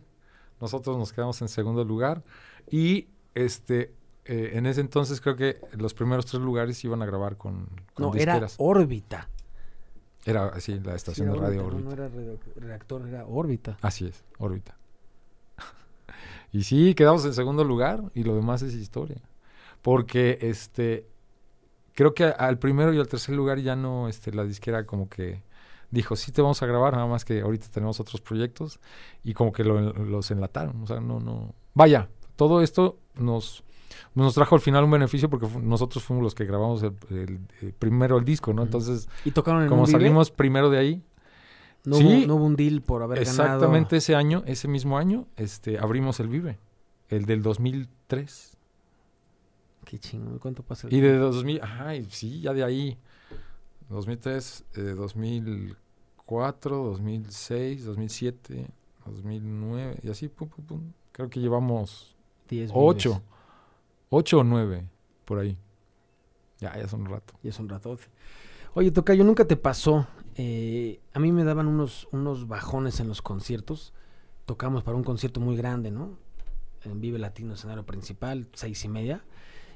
[0.62, 2.24] Nosotros nos quedamos en segundo lugar.
[2.70, 3.94] Y este
[4.30, 8.12] eh, en ese entonces creo que los primeros tres lugares iban a grabar con, con
[8.12, 9.28] No, era órbita.
[10.24, 11.90] Era, así, la estación de radio órbita.
[11.90, 12.12] No, no era
[12.58, 13.78] reactor, era órbita.
[13.82, 14.78] Así es, órbita.
[16.52, 19.22] Y sí, quedamos en segundo lugar y lo demás es historia.
[19.82, 21.08] Porque este
[21.94, 25.44] creo que al primero y al tercer lugar ya no este la disquera como que
[25.92, 28.80] dijo, "Sí te vamos a grabar, nada más que ahorita tenemos otros proyectos"
[29.24, 33.64] y como que los enlataron, o sea, no no vaya, todo esto nos
[34.16, 37.40] nos trajo al final un beneficio porque nosotros fuimos los que grabamos el,
[37.80, 38.64] primero el disco, ¿no?
[38.64, 41.04] Entonces, ¿Y tocaron como salimos primero de ahí,
[41.86, 43.58] no, hubo, no hubo un deal por haber exactamente ganado.
[43.58, 46.60] Exactamente ese año, ese mismo año, este, abrimos el Vive,
[47.10, 48.58] el del 2003.
[49.86, 52.98] Qué chingo, ¿cuánto pasa el Y de 2000, ay, sí, ya de ahí.
[53.90, 58.68] 2003, eh, 2004, 2006, 2007,
[59.06, 60.82] 2009, y así, pum, pum, pum.
[61.12, 62.16] Creo que llevamos
[62.50, 63.22] 10 8,
[64.10, 64.88] 8 o 9,
[65.26, 65.58] por ahí.
[66.60, 67.34] Ya, ya es un rato.
[67.42, 67.98] Ya es un rato.
[68.76, 73.22] Oye, Tocayo, ¿nunca te pasó eh, a mí me daban unos, unos bajones en los
[73.22, 73.94] conciertos.
[74.46, 76.18] Tocamos para un concierto muy grande, ¿no?
[76.84, 79.24] En Vive Latino, escenario principal, seis y media.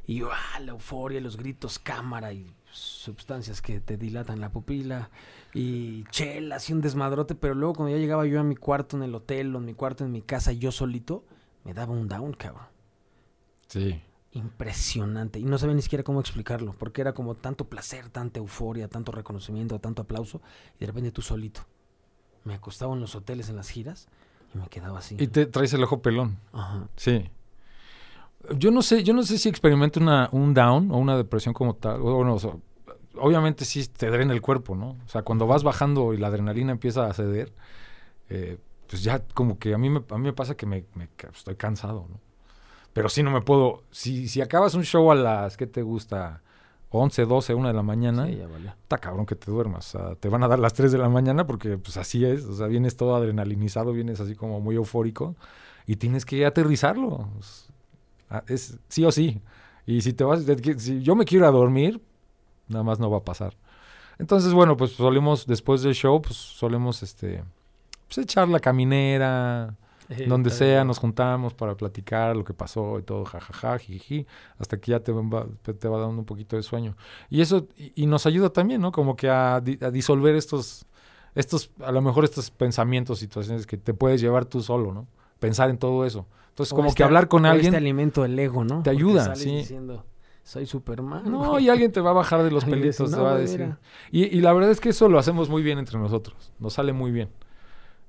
[0.06, 5.10] Y yo, ah, la euforia, los gritos, cámara y sustancias que te dilatan la pupila.
[5.54, 7.36] Y chela, así un desmadrote.
[7.36, 9.74] Pero luego cuando ya llegaba yo a mi cuarto en el hotel o en mi
[9.74, 11.24] cuarto en mi casa, yo solito,
[11.64, 12.68] me daba un down, cabrón.
[13.68, 14.02] Sí
[14.34, 18.88] impresionante y no sabía ni siquiera cómo explicarlo, porque era como tanto placer, tanta euforia,
[18.88, 20.42] tanto reconocimiento, tanto aplauso,
[20.78, 21.62] y de repente tú solito.
[22.44, 24.08] Me acostaba en los hoteles en las giras
[24.54, 25.16] y me quedaba así.
[25.20, 26.38] Y te traes el ojo pelón.
[26.52, 26.88] Ajá.
[26.96, 27.30] Sí.
[28.58, 31.76] Yo no sé, yo no sé si experimento una, un down o una depresión como
[31.76, 32.02] tal.
[32.02, 32.38] Bueno,
[33.16, 34.98] obviamente sí te drena el cuerpo, ¿no?
[35.06, 37.54] O sea, cuando vas bajando y la adrenalina empieza a ceder,
[38.30, 38.58] eh,
[38.90, 41.56] pues ya como que a mí me, a mí me pasa que me, me estoy
[41.56, 42.20] cansado, ¿no?
[42.94, 43.84] Pero sí no me puedo.
[43.92, 46.42] Si, si acabas un show a las, ¿qué te gusta?
[46.90, 48.70] 11, 12, 1 de la mañana, Sí, ya valió.
[48.70, 49.96] está cabrón que te duermas.
[49.96, 52.46] O sea, te van a dar las 3 de la mañana porque pues así es.
[52.46, 55.36] O sea, vienes todo adrenalinizado, vienes así como muy eufórico
[55.88, 57.30] y tienes que aterrizarlo.
[57.40, 57.68] Es,
[58.30, 59.42] ah, es sí o sí.
[59.88, 60.44] Y si te vas,
[60.78, 62.00] si yo me quiero ir a dormir,
[62.68, 63.56] nada más no va a pasar.
[64.20, 67.44] Entonces, bueno, pues solemos, después del show, pues solemos este,
[68.08, 69.76] pues echar la caminera,
[70.28, 74.26] donde sea, nos juntamos para platicar lo que pasó y todo, jajaja, jiji,
[74.58, 76.96] hasta que ya te va, te va dando un poquito de sueño.
[77.30, 78.92] Y eso, y, y nos ayuda también, ¿no?
[78.92, 80.86] Como que a, di- a disolver estos,
[81.36, 85.08] estos, a lo mejor estos pensamientos, situaciones que te puedes llevar tú solo, ¿no?
[85.40, 86.26] Pensar en todo eso.
[86.50, 88.84] Entonces, O como este- que hablar con o alguien, Este alimento del ego, ¿no?
[88.84, 89.56] te ayuda, sales sí.
[89.56, 90.06] diciendo,
[90.44, 91.24] soy Superman.
[91.26, 91.66] no, güey".
[91.66, 93.60] y alguien te va a bajar de los pelitos, te "No, va a decir.
[93.62, 93.80] mira".
[94.12, 96.94] Y, y la verdad es que eso lo hacemos muy bien entre nosotros, nos sale
[96.94, 97.30] muy bien.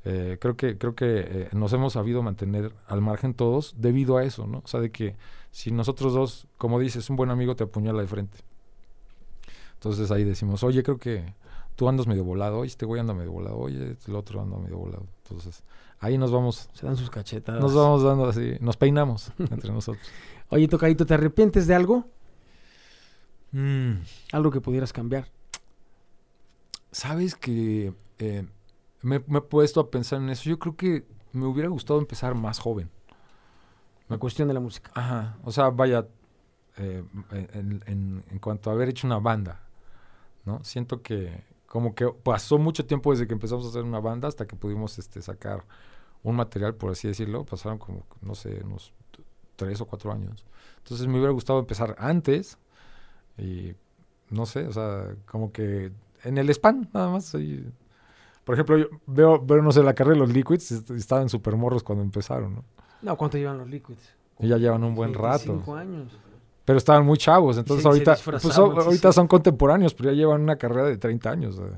[0.04, 4.24] Eh, creo que, creo que eh, nos hemos sabido mantener al margen todos debido a
[4.24, 4.58] eso, ¿no?
[4.64, 5.16] O sea, de que
[5.50, 8.38] si nosotros dos, como dices, un buen amigo te apuñala de frente.
[9.74, 11.24] Entonces ahí decimos, oye, creo que
[11.76, 14.78] tú andas medio volado, oye, este güey anda medio volado, oye, el otro anda medio
[14.78, 15.06] volado.
[15.22, 15.62] Entonces
[16.00, 17.62] ahí nos vamos, Se dan sus cachetadas.
[17.62, 20.06] nos vamos dando así, nos peinamos entre nosotros.
[20.50, 22.06] Oye, Tocadito, ¿te arrepientes de algo?
[23.52, 23.92] Mm.
[24.32, 25.28] Algo que pudieras cambiar.
[26.90, 28.46] Sabes que eh,
[29.04, 30.48] me, me he puesto a pensar en eso.
[30.50, 32.90] Yo creo que me hubiera gustado empezar más joven.
[34.08, 34.90] La cuestión de la música.
[34.94, 35.38] Ajá.
[35.44, 36.06] O sea, vaya,
[36.76, 39.60] eh, en, en- en cuanto a haber hecho una banda,
[40.44, 40.62] ¿no?
[40.64, 44.46] Siento que como que pasó mucho tiempo desde que empezamos a hacer una banda hasta
[44.46, 45.64] que pudimos este, sacar
[46.22, 47.44] un material, por así decirlo.
[47.44, 48.92] Pasaron como, no sé, unos
[49.56, 50.44] tres o cuatro años.
[50.78, 52.58] Entonces me hubiera gustado empezar antes
[53.38, 53.74] y
[54.30, 55.92] no sé, o sea, como que
[56.24, 57.34] en el spam, nada más.
[57.34, 57.66] ahí.
[58.44, 61.56] Por ejemplo, yo veo, veo, no sé, la carrera de los Liquids, est- estaban súper
[61.56, 62.64] morros cuando empezaron, ¿no?
[63.02, 64.14] No, ¿cuánto llevan los Liquids?
[64.38, 65.44] Y ya llevan un buen rato.
[65.46, 66.12] 25 años.
[66.64, 70.42] Pero estaban muy chavos, entonces se ahorita, pues, so- ahorita son contemporáneos, pero ya llevan
[70.42, 71.58] una carrera de 30 años.
[71.58, 71.74] eh.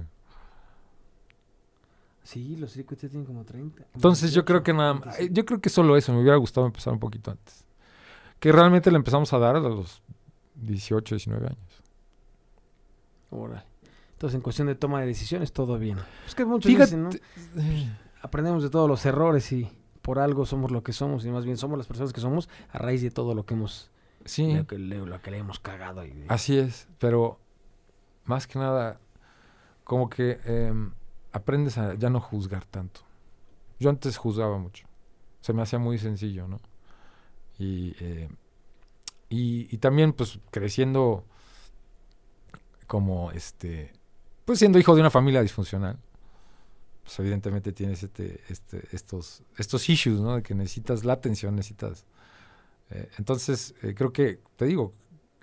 [2.23, 3.85] Sí, los Liquids ya tienen como 30.
[3.95, 6.93] Entonces yo creo que nada más, yo creo que solo eso, me hubiera gustado empezar
[6.93, 7.65] un poquito antes.
[8.41, 10.03] Que realmente le empezamos a dar a los
[10.57, 11.83] 18, 19 años.
[13.31, 13.63] Órale.
[14.17, 15.99] Entonces, en cuestión de toma de decisiones, todo bien.
[16.27, 17.11] Es que muchos Fíjate, dicen, ¿no?
[18.23, 21.59] Aprendemos de todos los errores y por algo somos lo que somos y más bien
[21.59, 23.91] somos las personas que somos a raíz de todo lo que hemos,
[24.25, 26.03] sí, lo que, le, lo que le hemos cagado.
[26.07, 27.39] Y así es, pero
[28.25, 29.01] más que nada,
[29.85, 30.93] como que em,
[31.33, 33.03] aprendes a ya no juzgar tanto.
[33.79, 34.87] Yo antes juzgaba mucho,
[35.43, 36.59] se me hacía muy sencillo, ¿no?
[37.59, 38.31] Y, eh,
[39.29, 41.25] y, y también, pues, creciendo
[42.87, 43.93] como, este,
[44.47, 45.99] pues, siendo hijo de una familia disfuncional,
[47.05, 50.37] pues, evidentemente tienes este, este, estos, estos issues, ¿no?
[50.37, 52.07] De que necesitas la atención, necesitas...
[52.91, 54.93] eh, entonces, eh, creo que, te digo,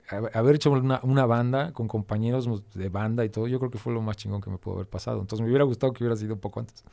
[0.09, 3.69] hab- haber hecho una, una banda con compañeros mus- de banda y todo, yo creo
[3.71, 5.21] que fue lo más chingón que me pudo haber pasado.
[5.21, 6.83] Entonces, me hubiera gustado que hubiera sido un poco antes.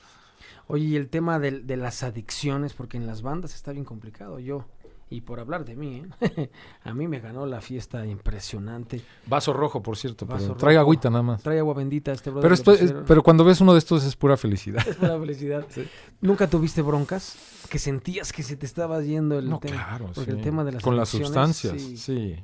[0.68, 4.38] Oye, y el tema del- de, las adicciones, porque en las bandas está bien complicado.
[4.38, 4.66] Yo,
[5.12, 6.50] y por hablar de mí, ¿eh?
[6.84, 9.02] a mí me ganó la fiesta impresionante.
[9.26, 11.42] Vaso rojo, por cierto, Vaso pero trae agüita nada más.
[11.42, 12.42] Trae agua bendita este brother.
[12.44, 14.86] Pero, esto es- pero cuando ves uno de estos es pura felicidad.
[14.86, 15.66] Es pura felicidad.
[15.70, 15.86] Sí.
[16.20, 17.36] ¿Nunca tuviste broncas?
[17.68, 19.84] Que sentías que se te estaba yendo el no, tema.
[19.84, 20.10] claro.
[20.14, 20.42] porque el sí.
[20.42, 21.96] tema de las Con las sustancias, sí.
[21.96, 22.36] sí.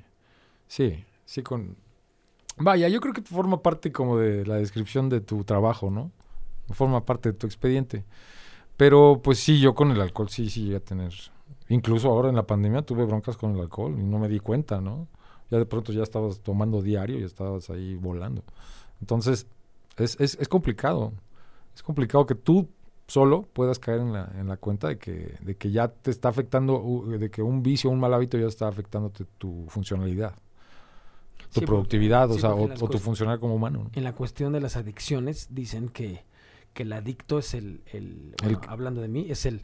[0.67, 1.77] Sí, sí, con...
[2.59, 6.11] Vaya, yo creo que forma parte como de la descripción de tu trabajo, ¿no?
[6.71, 8.05] Forma parte de tu expediente.
[8.77, 11.12] Pero pues sí, yo con el alcohol sí, sí llegué a tener...
[11.69, 14.81] Incluso ahora en la pandemia tuve broncas con el alcohol y no me di cuenta,
[14.81, 15.09] ¿no?
[15.51, 18.43] Ya de pronto ya estabas tomando diario y estabas ahí volando.
[19.01, 19.47] Entonces,
[19.97, 21.12] es, es, es complicado.
[21.75, 22.69] Es complicado que tú
[23.09, 26.29] solo puedas caer en la, en la cuenta de que, de que ya te está
[26.29, 31.49] afectando, de que un vicio, un mal hábito ya está afectando tu funcionalidad, tu Sí,
[31.55, 33.85] porque- productividad, o sí, sea, o, tu funcionar como humano.
[33.85, 33.91] ¿no?
[33.93, 36.25] En la cuestión de las adicciones, dicen que,
[36.75, 39.62] que el adicto es el, el, bueno, El- hablando de mí, es el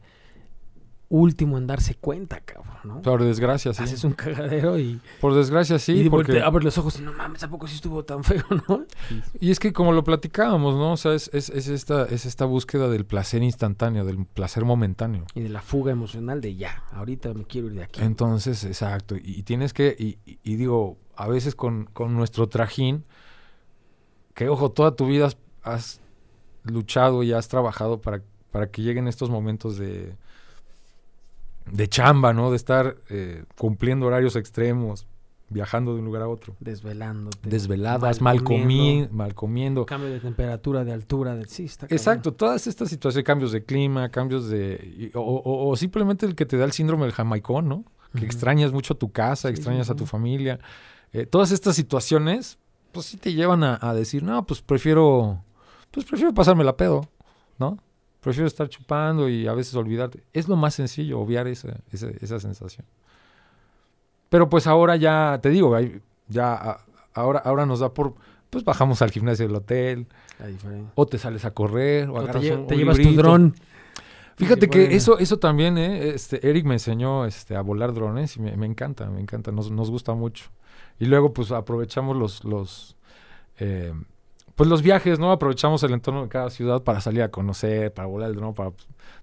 [1.14, 3.02] último en darse cuenta, cabrón, ¿no?
[3.02, 3.82] Por desgracia, sí.
[3.82, 5.92] Haces un cagadero y, Por desgracia, sí.
[6.06, 8.86] y porque, voltea- abres los ojos y no mames, tampoco sí estuvo tan feo, ¿no?
[9.38, 10.92] y es que como lo platicábamos, ¿no?
[10.92, 15.26] O sea, es, es, es esta, es esta búsqueda del placer instantáneo, del placer momentáneo.
[15.34, 18.00] Y de la fuga emocional de ya, ahorita me quiero ir de aquí.
[18.00, 19.14] Entonces, exacto.
[19.16, 23.04] Y, y tienes que, y, y- y digo, a veces con, con nuestro trajín,
[24.34, 26.00] que ojo, toda tu vida has, has
[26.64, 30.16] luchado y has trabajado para, para que lleguen estos momentos de,
[31.70, 32.50] de chamba, ¿no?
[32.50, 35.06] De estar eh, cumpliendo horarios extremos,
[35.48, 36.56] viajando de un lugar a otro.
[36.60, 37.48] Desvelándote.
[37.48, 39.86] Desveladas, mal, comiendo, comi mal comiendo.
[39.86, 41.86] Cambio de temperatura, de altura, de sí, está.
[41.90, 45.10] Exacto, todas estas situaciones, cambios de clima, cambios de...
[45.12, 47.84] y- o, o- o simplemente el que te da el síndrome del jamaicón, ¿no?
[48.18, 50.10] Que extrañas mucho a tu casa, Sí, extrañas sí, a tu sí.
[50.10, 50.58] familia.
[51.14, 52.58] eh, todas estas situaciones,
[52.92, 55.42] pues sí te llevan a, a decir, no, pues prefiero,
[55.90, 57.08] pues prefiero pasarme la pedo,
[57.58, 57.78] ¿no?
[58.22, 60.22] Prefiero estar chupando y a veces olvidarte.
[60.32, 62.86] Es lo más sencillo, obviar esa, esa, esa sensación.
[64.28, 65.76] Pero pues ahora ya, te digo,
[66.28, 66.78] ya
[67.14, 68.14] ahora, ahora nos da por,
[68.48, 70.06] pues bajamos al gimnasio del hotel,
[70.94, 73.12] o te sales a correr, o, O te, agarras lle- un- te un llevas tu
[73.12, 73.54] dron.
[74.36, 74.94] Fíjate Sí, que bueno.
[74.96, 76.08] eso, eso también, ¿eh?
[76.14, 79.70] este, Eric me enseñó este, a volar drones y me, me encanta, me encanta, nos,
[79.70, 80.46] nos gusta mucho.
[80.98, 82.96] Y luego pues aprovechamos los, los,
[83.58, 83.92] eh,
[84.54, 85.32] pues los viajes, ¿no?
[85.32, 88.72] Aprovechamos el entorno de cada ciudad para salir a conocer, para volar dron, para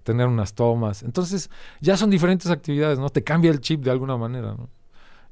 [0.03, 1.03] tener unas tomas.
[1.03, 1.49] Entonces
[1.81, 3.09] ya son diferentes actividades, ¿no?
[3.09, 4.69] Te cambia el chip de alguna manera, ¿no?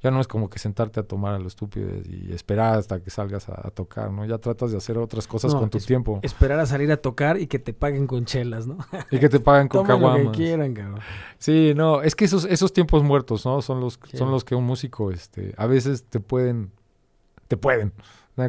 [0.03, 3.09] Ya no es como que sentarte a tomar a lo estúpido y esperar hasta que
[3.09, 4.23] salgas a, a tocar, ¿no?
[4.25, 6.97] Ya tratas de hacer otras cosas No, con tu es- tiempo Esperar a salir a
[6.97, 8.77] tocar y que te paguen con chelas, ¿no?
[9.09, 10.37] y que te paguen con Tomen lo que caguamas.
[10.37, 10.99] quieran, cabrón.
[11.39, 13.59] Sí, no, es que esos, esos tiempos muertos, ¿no?
[13.63, 14.17] Son los, Sí.
[14.17, 16.71] son los que un músico, este, a veces te pueden,
[17.47, 17.91] te pueden,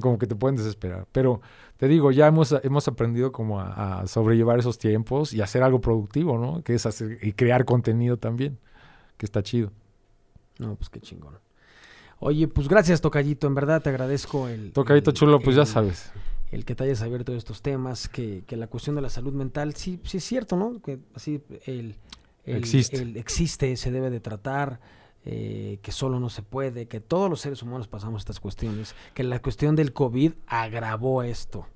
[0.00, 1.06] como que te pueden desesperar.
[1.12, 1.40] Pero
[1.76, 5.80] te digo, ya hemos, hemos aprendido como a, a sobrellevar esos tiempos y hacer algo
[5.80, 6.62] productivo, ¿no?
[6.62, 8.58] Que es hacer, y crear contenido también,
[9.16, 9.72] que está chido.
[10.58, 11.38] No, pues qué chingón.
[12.20, 13.46] Oye, pues gracias, Tocayito.
[13.46, 14.72] En verdad te agradezco el.
[14.72, 16.10] Tocadito el- chulo, pues ya sabes.
[16.50, 19.74] el que te hayas abierto estos temas, que, que la cuestión de la salud mental,
[19.74, 20.80] sí, sí es cierto, ¿no?
[20.82, 21.94] Que así el,
[22.44, 22.96] el- Existe.
[23.00, 24.80] el existe, se debe de tratar,
[25.24, 29.24] eh, que solo no se puede, que todos los seres humanos pasamos estas cuestiones, que
[29.24, 31.66] la cuestión del COVID agravó esto,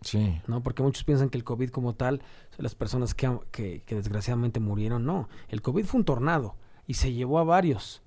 [0.00, 0.40] Sí.
[0.46, 0.62] ¿no?
[0.62, 4.60] Porque muchos piensan que el COVID como tal, son las personas que, que, que desgraciadamente
[4.60, 5.28] murieron, no.
[5.48, 6.54] El COVID fue un tornado
[6.86, 8.02] y se llevó a varios,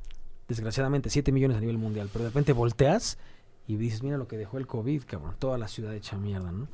[0.48, 3.18] desgraciadamente, 7 millones a nivel mundial, pero de repente volteas
[3.68, 6.68] y dices, mira lo que dejó el COVID, cabrón, toda la ciudad hecha mierda, ¿no?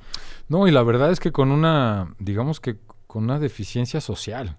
[0.49, 4.57] No, y la verdad es que con una, digamos que con una deficiencia social.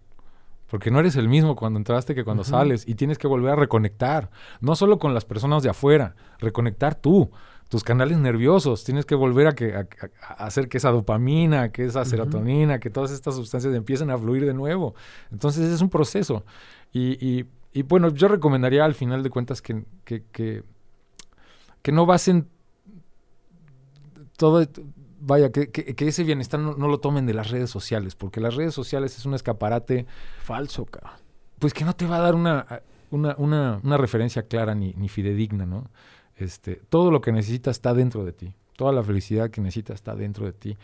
[0.71, 3.57] Porque no eres el mismo cuando entraste que cuando sales y tienes que volver a
[3.57, 4.31] reconectar.
[4.61, 7.31] No solo con las personas de afuera, reconectar tú,
[7.69, 8.85] tus canales nerviosos.
[8.85, 12.81] Tienes que volver a, que, a, a- a hacer que esa dopamina, que esa serotonina,
[12.81, 14.95] que todas estas sustancias empiecen a fluir de nuevo.
[15.33, 16.45] Entonces es un proceso.
[16.93, 20.65] Y, y- y, bueno, yo recomendaría al final de cuentas que, que, que,
[21.83, 22.49] que no basen
[24.37, 24.65] todo,
[25.21, 28.41] vaya, que, que- que ese bienestar no, no lo tomen de las redes sociales, porque
[28.41, 30.07] las redes sociales es un escaparate,
[30.43, 31.13] Falso, cabrón.
[31.59, 32.67] pues que no te va a dar una,
[33.11, 35.91] una, una, una referencia clara ni, ni fidedigna, ¿no?
[36.37, 40.15] Este, todo lo que necesitas está dentro de ti, toda la felicidad que necesitas está
[40.15, 40.77] dentro de ti.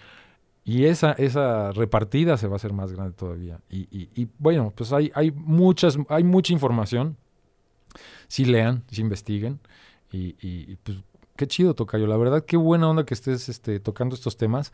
[0.67, 3.61] Y esa, esa repartida se va a hacer más grande todavía.
[3.69, 7.17] Y, y- y, bueno, pues hay, hay, muchas, hay mucha información.
[8.29, 9.61] Si lean, si investiguen.
[10.11, 10.99] Y, y- y, pues
[11.37, 12.07] qué chido, Tocayo.
[12.07, 14.73] La verdad, qué buena onda que estés este, tocando estos temas.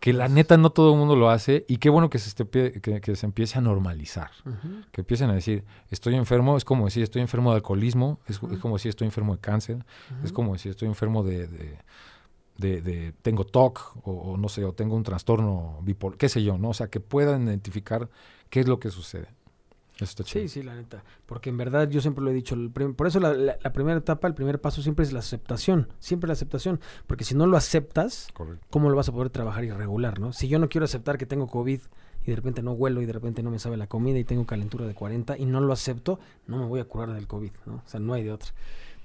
[0.00, 1.64] Que la neta no todo el mundo lo hace.
[1.68, 2.44] Y qué bueno que se, esté
[2.80, 4.30] que, que se empiece a normalizar.
[4.92, 6.56] Que empiecen a decir, estoy enfermo.
[6.58, 8.20] Es como decir, estoy enfermo de alcoholismo.
[8.26, 9.84] Es, es como decir, estoy enfermo de cáncer.
[10.22, 11.78] Es como decir, estoy enfermo de, de,
[12.58, 16.42] de- de- tengo TOC o, o no sé, o tengo un trastorno bipolar, qué sé
[16.42, 16.70] yo, ¿no?
[16.70, 18.08] O sea, que puedan identificar
[18.50, 19.28] qué es lo que sucede.
[19.98, 20.24] Está.
[20.24, 21.02] Sí, sí, la neta.
[21.24, 22.54] Porque en verdad yo siempre lo he dicho.
[22.54, 25.88] el por eso la, la- la primera etapa, el primer paso siempre es la aceptación.
[26.00, 26.80] Siempre la aceptación.
[27.06, 28.66] Porque si no lo aceptas, Correcto.
[28.70, 30.32] ¿cómo lo vas a poder trabajar irregular, no?
[30.32, 31.80] Si yo no quiero aceptar que tengo COVID
[32.24, 34.44] y de repente no huelo y de repente no me sabe la comida y tengo
[34.44, 37.74] calentura de 40 y no lo acepto, no me voy a curar del COVID, ¿no?
[37.76, 38.50] O sea, no hay de otra.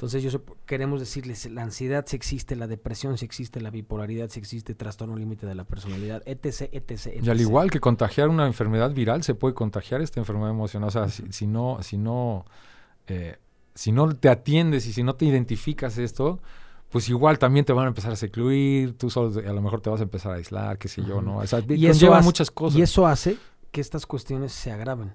[0.02, 4.40] Entonces yo queremos decirles, la ansiedad si existe, la depresión si existe, la bipolaridad si
[4.40, 7.24] existe, trastorno límite de la personalidad, etc, etc, etc.
[7.24, 10.88] Y al igual que contagiar una enfermedad viral, se puede contagiar esta enfermedad emocional.
[10.88, 12.46] O sea, si, si no, si no,
[13.06, 13.38] eh,
[13.76, 16.40] si no te atiendes y si no te identificas esto,
[16.90, 19.92] pues igual también te van a empezar a secluir, tú solo a lo mejor te
[19.92, 21.22] vas a empezar a aislar, qué sé yo.
[21.22, 21.38] ¿no?
[21.38, 22.80] O sea, Y eso hace- muchas cosas.
[22.80, 23.38] Y eso hace
[23.70, 25.14] que estas cuestiones se agraven.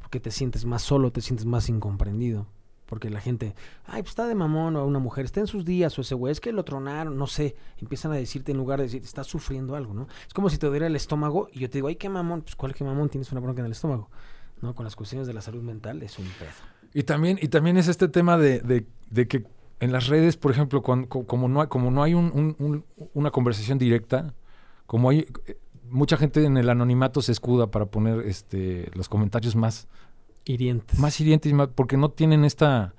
[0.00, 2.46] Porque te sientes más solo, te sientes más incomprendido.
[2.88, 3.54] Porque la gente,
[3.86, 6.32] ay, pues está de mamón o una mujer, está en sus días o ese güey,
[6.32, 7.54] es que lo tronaron, no sé.
[7.76, 10.08] Empiezan a decirte en lugar de decir, estás sufriendo algo, ¿no?
[10.26, 12.56] Es como si te doliera el estómago y yo te digo, ay, qué mamón, pues
[12.56, 14.08] cuál qué mamón, tienes una bronca en el estómago.
[14.62, 14.74] ¿No?
[14.74, 16.50] Con las cuestiones de la salud mental es un pedo.
[16.94, 19.44] Y también, y también es este tema de, de- de que
[19.80, 22.84] en las redes, por ejemplo, cuando, co- como no hay, como no hay un-
[23.14, 24.34] una conversación directa,
[24.86, 25.58] como hay eh,
[25.90, 29.86] mucha gente en el anonimato se escuda para poner este los comentarios más,
[30.48, 30.98] Hirientes.
[30.98, 32.94] más hirientes, más- porque no tienen esta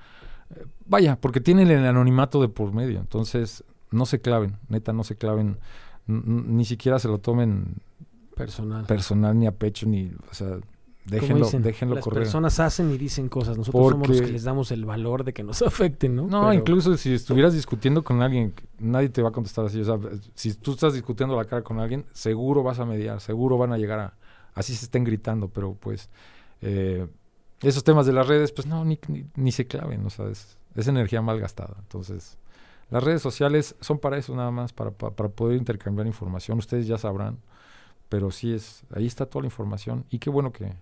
[0.86, 3.00] vaya, porque tienen el anonimato de por medio.
[3.00, 5.58] Entonces, no se claven, neta, no se claven,
[6.08, 7.76] ni siquiera se lo tomen
[8.36, 8.86] personal.
[8.86, 10.58] personal ni a pecho, ni, o sea,
[11.06, 12.24] déjenlo, dicen, déjenlo las correr.
[12.24, 13.58] personas hacen y dicen cosas.
[13.58, 16.24] Nosotros somos los que les damos el valor de que nos afecten, ¿no?
[16.28, 19.80] No, Pero- incluso si estuvieras discutiendo con alguien, nadie te va a contestar así.
[19.82, 19.98] O sea,
[20.34, 23.78] si tú estás discutiendo la cara con alguien, seguro vas a mediar, seguro van a
[23.78, 24.14] llegar a...
[24.56, 26.10] Así se estén gritando, pero pues...
[26.62, 27.08] eh,
[27.62, 30.58] esos temas de las redes, pues no, ni, ni, ni se claven, o sea, es-
[30.76, 31.76] es energía mal gastada.
[31.80, 32.38] Entonces,
[32.90, 36.58] las redes sociales son para eso nada más, para, para, para poder intercambiar información.
[36.58, 37.38] Ustedes ya sabrán,
[38.08, 40.06] pero sí es, ahí está toda la información.
[40.10, 40.74] Y qué bueno que,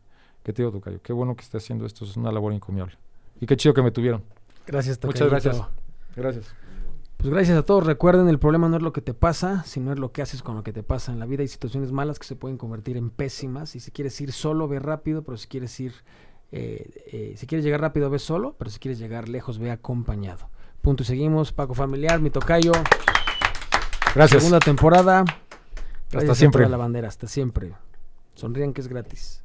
[0.44, 2.96] que te digo, Tocayo, qué bueno que esté haciendo esto, es una labor encomiable.
[3.42, 4.24] Y qué chido que me tuvieron.
[4.66, 5.50] Gracias, Muchas Tocayito.
[5.50, 5.68] gracias.
[6.16, 6.56] Gracias.
[7.18, 7.84] Pues gracias a todos.
[7.86, 10.56] Recuerden, el problema no es lo que te pasa, sino es lo que haces con
[10.56, 11.12] lo que te pasa.
[11.12, 13.76] En la vida hay situaciones malas que se pueden convertir en pésimas.
[13.76, 15.94] Y si quieres ir solo, ve rápido, pero si quieres ir,
[16.52, 20.50] eh, eh, si quieres llegar rápido, ve solo, pero si quieres llegar lejos, ve acompañado.
[20.82, 21.52] Punto y seguimos.
[21.52, 22.72] Paco Familiar, mi tocayo.
[24.16, 24.43] Gracias.
[24.43, 25.26] Segunda temporada.
[26.12, 26.64] Gracias a siempre.
[26.64, 27.74] toda la bandera, hasta siempre.
[28.36, 29.43] Sonrían que es gratis.